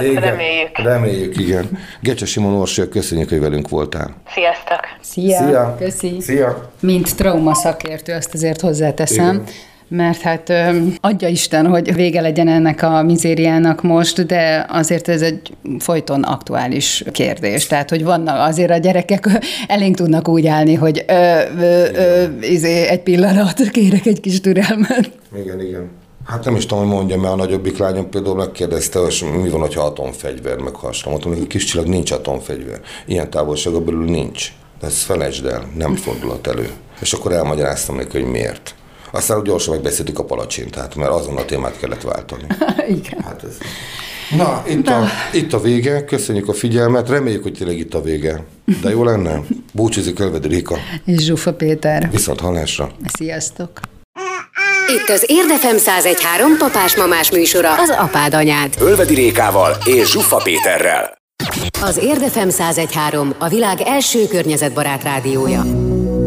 Igen, 0.00 0.22
reméljük. 0.22 0.78
Reméljük, 0.78 1.38
igen. 1.38 1.78
Gecse 2.00 2.26
Simon 2.26 2.54
Orsi, 2.54 2.88
köszönjük, 2.88 3.28
hogy 3.28 3.40
velünk 3.40 3.68
voltál. 3.68 4.14
Sziasztok! 4.34 4.80
Szia! 5.00 5.38
Szia! 5.38 5.76
Köszi! 5.78 6.20
Szia! 6.20 6.70
Mint 6.80 7.16
trauma 7.16 7.54
szakértő, 7.54 8.12
azt 8.12 8.34
azért 8.34 8.60
hozzáteszem. 8.60 9.34
Igen. 9.34 9.44
Mert 9.92 10.20
hát 10.20 10.52
adja 11.00 11.28
Isten, 11.28 11.66
hogy 11.66 11.94
vége 11.94 12.20
legyen 12.20 12.48
ennek 12.48 12.82
a 12.82 13.02
mizériának 13.02 13.82
most, 13.82 14.26
de 14.26 14.66
azért 14.68 15.08
ez 15.08 15.22
egy 15.22 15.52
folyton 15.78 16.22
aktuális 16.22 17.04
kérdés. 17.12 17.66
Tehát, 17.66 17.90
hogy 17.90 18.04
vannak 18.04 18.48
azért 18.48 18.70
a 18.70 18.76
gyerekek 18.76 19.28
elénk 19.66 19.96
tudnak 19.96 20.28
úgy 20.28 20.46
állni, 20.46 20.74
hogy 20.74 21.04
ö, 21.08 21.40
ö, 21.58 21.84
ö, 21.94 22.24
izé, 22.40 22.86
egy 22.86 23.02
pillanat, 23.02 23.60
kérek 23.70 24.06
egy 24.06 24.20
kis 24.20 24.40
türelmet. 24.40 25.10
Igen, 25.42 25.60
igen. 25.60 25.90
Hát 26.26 26.44
nem 26.44 26.56
is 26.56 26.66
tudom, 26.66 26.84
hogy 26.84 26.92
mondjam, 26.94 27.20
mert 27.20 27.32
a 27.32 27.36
nagyobbik 27.36 27.78
lányom 27.78 28.10
például 28.10 28.36
megkérdezte, 28.36 28.98
hogy 28.98 29.24
mi 29.42 29.48
van, 29.48 29.60
hogyha 29.60 29.82
atomfegyver, 29.82 30.58
meg 30.58 30.74
hasonló. 30.74 31.18
Mondtam, 31.18 31.38
hogy 31.38 31.46
kis 31.46 31.64
csillag 31.64 31.88
nincs 31.88 32.10
atomfegyver. 32.10 32.80
Ilyen 33.06 33.30
távolsága 33.30 33.80
belül 33.80 34.04
nincs. 34.04 34.52
De 34.80 34.86
ezt 34.86 35.02
felejtsd 35.02 35.46
el, 35.46 35.68
nem 35.76 35.94
fordulhat 35.94 36.46
elő. 36.46 36.70
És 37.00 37.12
akkor 37.12 37.32
elmagyaráztam 37.32 37.96
neki, 37.96 38.20
hogy 38.20 38.30
miért. 38.30 38.74
Aztán 39.12 39.38
úgy 39.38 39.44
gyorsan 39.44 39.74
megbeszéltük 39.74 40.18
a 40.18 40.24
palacsintát, 40.24 40.94
mert 40.94 41.10
azon 41.10 41.36
a 41.36 41.44
témát 41.44 41.78
kellett 41.78 42.02
váltani. 42.02 42.42
Igen. 42.98 43.22
Hát 43.24 43.42
ez... 43.44 43.56
Na, 44.36 44.62
itt 44.68 44.88
a, 44.88 45.06
itt 45.32 45.52
a 45.52 45.60
vége, 45.60 46.04
köszönjük 46.04 46.48
a 46.48 46.52
figyelmet, 46.52 47.08
reméljük, 47.08 47.42
hogy 47.42 47.52
tényleg 47.52 47.78
itt 47.78 47.94
a 47.94 48.02
vége. 48.02 48.44
De 48.82 48.90
jó 48.90 49.04
lenne? 49.04 49.40
Búcsúzik 49.72 50.18
Ölvedi 50.18 50.48
Rika, 50.48 50.76
És 51.04 51.22
Zsufa 51.24 51.52
Péter. 51.54 52.08
viszont 52.10 52.40
hallásra. 52.40 52.90
Sziasztok! 53.12 53.70
Itt 55.02 55.08
az 55.08 55.24
Érdefem 55.26 55.76
1013 55.76 56.56
papás-mamás 56.58 57.30
műsora 57.30 57.74
az 57.78 57.90
apád 57.98 58.34
anyád. 58.34 58.74
Ölvedi 58.80 59.14
Rékával 59.14 59.76
és 59.84 60.10
Zsuffa 60.10 60.36
Péterrel. 60.36 61.18
Az 61.82 61.98
Érdefem 61.98 62.48
1013 62.48 63.34
a 63.38 63.48
világ 63.48 63.80
első 63.80 64.26
környezetbarát 64.26 65.02
rádiója. 65.02 65.89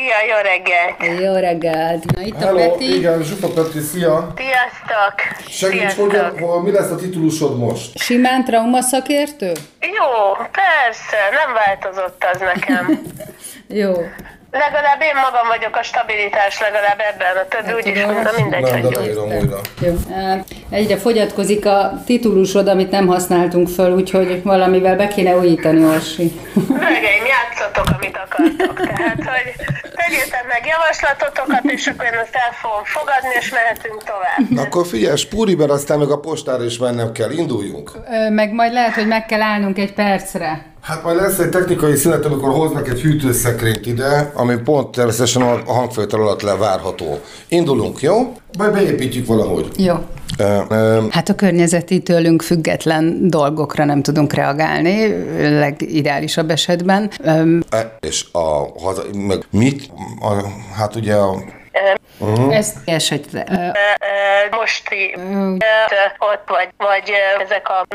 Szia, 0.00 0.34
jó 0.34 0.42
reggelt! 0.42 1.20
Jó 1.20 1.34
reggelt! 1.40 2.04
Na 2.14 2.20
itt 2.22 2.42
a 2.42 2.54
Peti. 2.54 2.96
igen, 2.96 3.22
Zsufa 3.22 3.48
Peti, 3.48 3.80
szia! 3.80 4.32
Sziasztok! 4.36 5.14
Segíts, 5.48 5.80
Sziasztok. 5.80 6.10
hogy, 6.12 6.40
hogy 6.40 6.62
mi 6.62 6.70
lesz 6.70 6.90
a 6.90 6.96
titulusod 6.96 7.58
most? 7.58 7.98
Simán 7.98 8.44
trauma 8.44 8.80
szakértő? 8.80 9.52
Jó, 9.80 10.34
persze, 10.34 11.16
nem 11.32 11.54
változott 11.54 12.24
az 12.32 12.40
nekem. 12.40 13.02
Jó. 13.82 13.92
Legalább 14.50 15.00
én 15.02 15.14
magam 15.14 15.46
vagyok 15.48 15.76
a 15.76 15.82
stabilitás, 15.82 16.60
legalább 16.60 17.00
ebben, 17.10 17.36
a 17.36 17.46
többi 17.48 17.72
úgyis 17.72 18.00
tudom. 18.00 18.14
minden 18.14 18.34
mindegy, 18.36 18.62
Nem, 18.62 18.72
hogy 18.72 18.82
de 18.82 19.00
jó. 19.00 19.00
leírom 19.00 19.28
újra. 19.38 19.60
Jó. 19.80 19.94
Egyre 20.70 20.96
fogyatkozik 20.96 21.66
a 21.66 21.92
titulusod, 22.06 22.68
amit 22.68 22.90
nem 22.90 23.06
használtunk 23.06 23.68
föl, 23.68 23.92
úgyhogy 23.94 24.42
valamivel 24.42 24.96
be 24.96 25.08
kéne 25.08 25.36
újítani, 25.36 25.84
Orsi. 25.84 26.32
Öregeim, 26.70 27.24
játszatok, 27.26 27.86
amit 27.96 28.16
akartok. 28.24 28.86
Tehát, 28.86 29.16
hogy 29.16 29.66
tegyétek 29.94 30.44
meg 30.48 30.66
javaslatotokat, 30.66 31.64
és 31.64 31.86
akkor 31.86 32.04
én 32.04 32.18
azt 32.22 32.34
el 32.34 32.52
fogom 32.52 32.84
fogadni, 32.84 33.34
és 33.40 33.50
mehetünk 33.50 34.02
tovább. 34.04 34.50
Na 34.50 34.62
akkor 34.62 34.86
figyelj, 34.86 35.16
Spúriben 35.16 35.70
aztán 35.70 35.98
meg 35.98 36.10
a 36.10 36.18
postára 36.18 36.64
is 36.64 36.78
mennem 36.78 37.12
kell, 37.12 37.30
induljunk. 37.30 37.90
Meg 38.30 38.52
majd 38.52 38.72
lehet, 38.72 38.94
hogy 38.94 39.06
meg 39.06 39.26
kell 39.26 39.42
állnunk 39.42 39.78
egy 39.78 39.94
percre. 39.94 40.69
Hát 40.80 41.02
majd 41.02 41.16
lesz 41.16 41.38
egy 41.38 41.48
technikai 41.48 41.96
szünet, 41.96 42.24
amikor 42.24 42.52
hoznak 42.52 42.88
egy 42.88 43.00
hűtőszekrényt 43.00 43.86
ide, 43.86 44.30
ami 44.34 44.56
pont 44.56 44.90
természetesen 44.90 45.42
a 45.42 45.72
hangfelvétel 45.72 46.20
alatt 46.20 46.42
levárható. 46.42 47.18
Indulunk, 47.48 48.00
jó? 48.00 48.32
Majd 48.58 48.72
beépítjük 48.72 49.26
valahogy. 49.26 49.68
Jó. 49.76 49.94
Hát 51.10 51.28
a 51.28 51.34
környezeti 51.34 52.02
tőlünk 52.02 52.42
független 52.42 53.28
dolgokra 53.28 53.84
nem 53.84 54.02
tudunk 54.02 54.32
reagálni, 54.32 55.08
legideálisabb 55.38 56.50
esetben. 56.50 57.10
És 58.00 58.26
a 58.32 58.80
haza, 58.80 59.02
meg 59.12 59.44
mit? 59.50 59.90
A, 60.20 60.32
hát 60.74 60.96
ugye 60.96 61.14
a, 61.14 61.42
Ezt 62.50 62.76
esetre. 62.84 63.44
Ö, 63.50 64.56
Most 64.56 64.88
ö, 65.14 65.54
ott 66.18 66.42
vagy, 66.46 66.68
vagy 66.76 67.12
ezek 67.44 67.68
a 67.68 67.86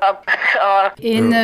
a, 0.00 0.06
a, 0.58 0.92
Én 0.96 1.34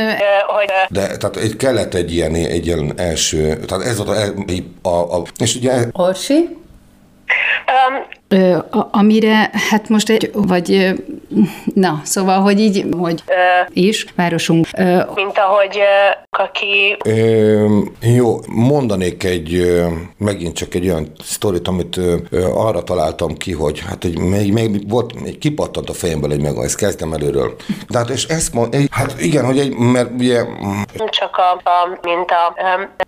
hogy 0.46 0.72
de 0.88 1.16
tehát 1.16 1.36
egy 1.36 1.56
kellett 1.56 1.94
egy 1.94 2.14
ilyen, 2.14 2.34
egy 2.34 2.66
ilyen 2.66 2.92
első, 2.96 3.56
tehát 3.56 3.86
ez 3.86 3.96
volt 3.96 4.08
a, 4.82 4.88
a, 4.88 5.16
a 5.16 5.22
és 5.38 5.54
ugye 5.54 5.84
Orsi? 5.92 6.56
öm, 7.66 8.06
Ö, 8.28 8.56
a, 8.56 8.88
amire, 8.90 9.50
hát 9.70 9.88
most 9.88 10.10
egy, 10.10 10.30
vagy, 10.34 10.72
ö, 10.72 10.90
na, 11.74 12.00
szóval, 12.04 12.40
hogy 12.40 12.60
így, 12.60 12.86
hogy 12.98 13.22
is, 13.68 14.06
városunk, 14.16 14.66
ö, 14.78 15.00
mint 15.14 15.38
ahogy 15.38 15.76
ö, 15.78 16.38
aki 16.38 16.96
Ö, 17.04 17.78
jó, 18.00 18.38
mondanék 18.46 19.24
egy, 19.24 19.54
ö, 19.54 19.86
megint 20.18 20.56
csak 20.56 20.74
egy 20.74 20.88
olyan 20.88 21.12
sztorit, 21.22 21.68
amit 21.68 21.96
ö, 21.96 22.16
ö, 22.30 22.44
arra 22.54 22.82
találtam 22.82 23.36
ki, 23.36 23.52
hogy 23.52 23.82
hát 23.88 24.04
egy, 24.04 24.18
még, 24.18 24.52
még 24.52 24.90
volt, 24.90 25.14
egy 25.24 25.38
kipattant 25.38 25.88
a 25.88 25.92
fejemből 25.92 26.32
egy 26.32 26.42
meg, 26.42 26.56
ezt 26.56 26.76
kezdtem 26.76 27.12
előről. 27.12 27.54
De 27.88 27.98
hát 27.98 28.10
és 28.10 28.24
ezt 28.24 28.54
mond, 28.54 28.74
egy, 28.74 28.88
hát 28.90 29.14
igen, 29.20 29.44
hogy 29.44 29.58
egy, 29.58 29.76
mert 29.76 30.10
ugye 30.18 30.42
nem 30.92 31.08
csak 31.10 31.36
a, 31.36 31.70
a 31.70 31.98
mint 32.02 32.30
a, 32.30 32.54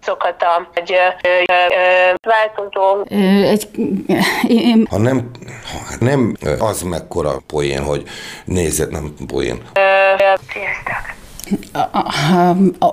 azokat 0.01 0.43
a 0.43 0.69
hogy, 0.75 0.93
ö, 0.93 1.29
ö, 1.29 1.55
ö, 1.55 2.15
változó 2.29 3.05
ö, 3.11 3.43
egy, 3.49 3.69
én, 4.49 4.87
ha 4.91 4.99
nem, 5.09 5.31
ha 5.73 5.95
nem 6.01 6.37
az 6.59 6.83
mekkora 6.83 7.41
poén, 7.47 7.83
hogy 7.83 8.03
nézed, 8.45 8.91
nem 8.91 9.15
poén. 9.27 9.63
sziasztok. 10.53 10.97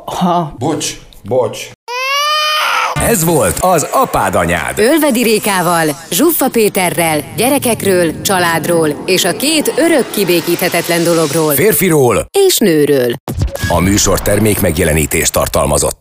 ha, 0.06 0.56
Bocs, 0.58 1.00
bocs. 1.24 1.70
Ez 2.94 3.24
volt 3.24 3.58
az 3.60 3.88
Apád 3.92 4.36
Anyád. 4.36 4.80
Ölvedi 4.80 5.24
Rékával, 5.24 5.88
Zsuffa 6.12 6.50
Péterrel, 6.50 7.24
gyerekekről, 7.36 8.22
családról 8.22 9.04
és 9.06 9.26
a 9.26 9.36
két 9.36 9.74
örök 9.78 10.10
kibékíthetetlen 10.12 11.04
dologról. 11.04 11.54
Férfiról 11.54 12.26
és 12.46 12.58
nőről. 12.58 13.14
a 13.68 13.80
műsor 13.80 14.22
termék 14.22 14.62
megjelenítést 14.62 15.34
tartalmazott. 15.34 16.00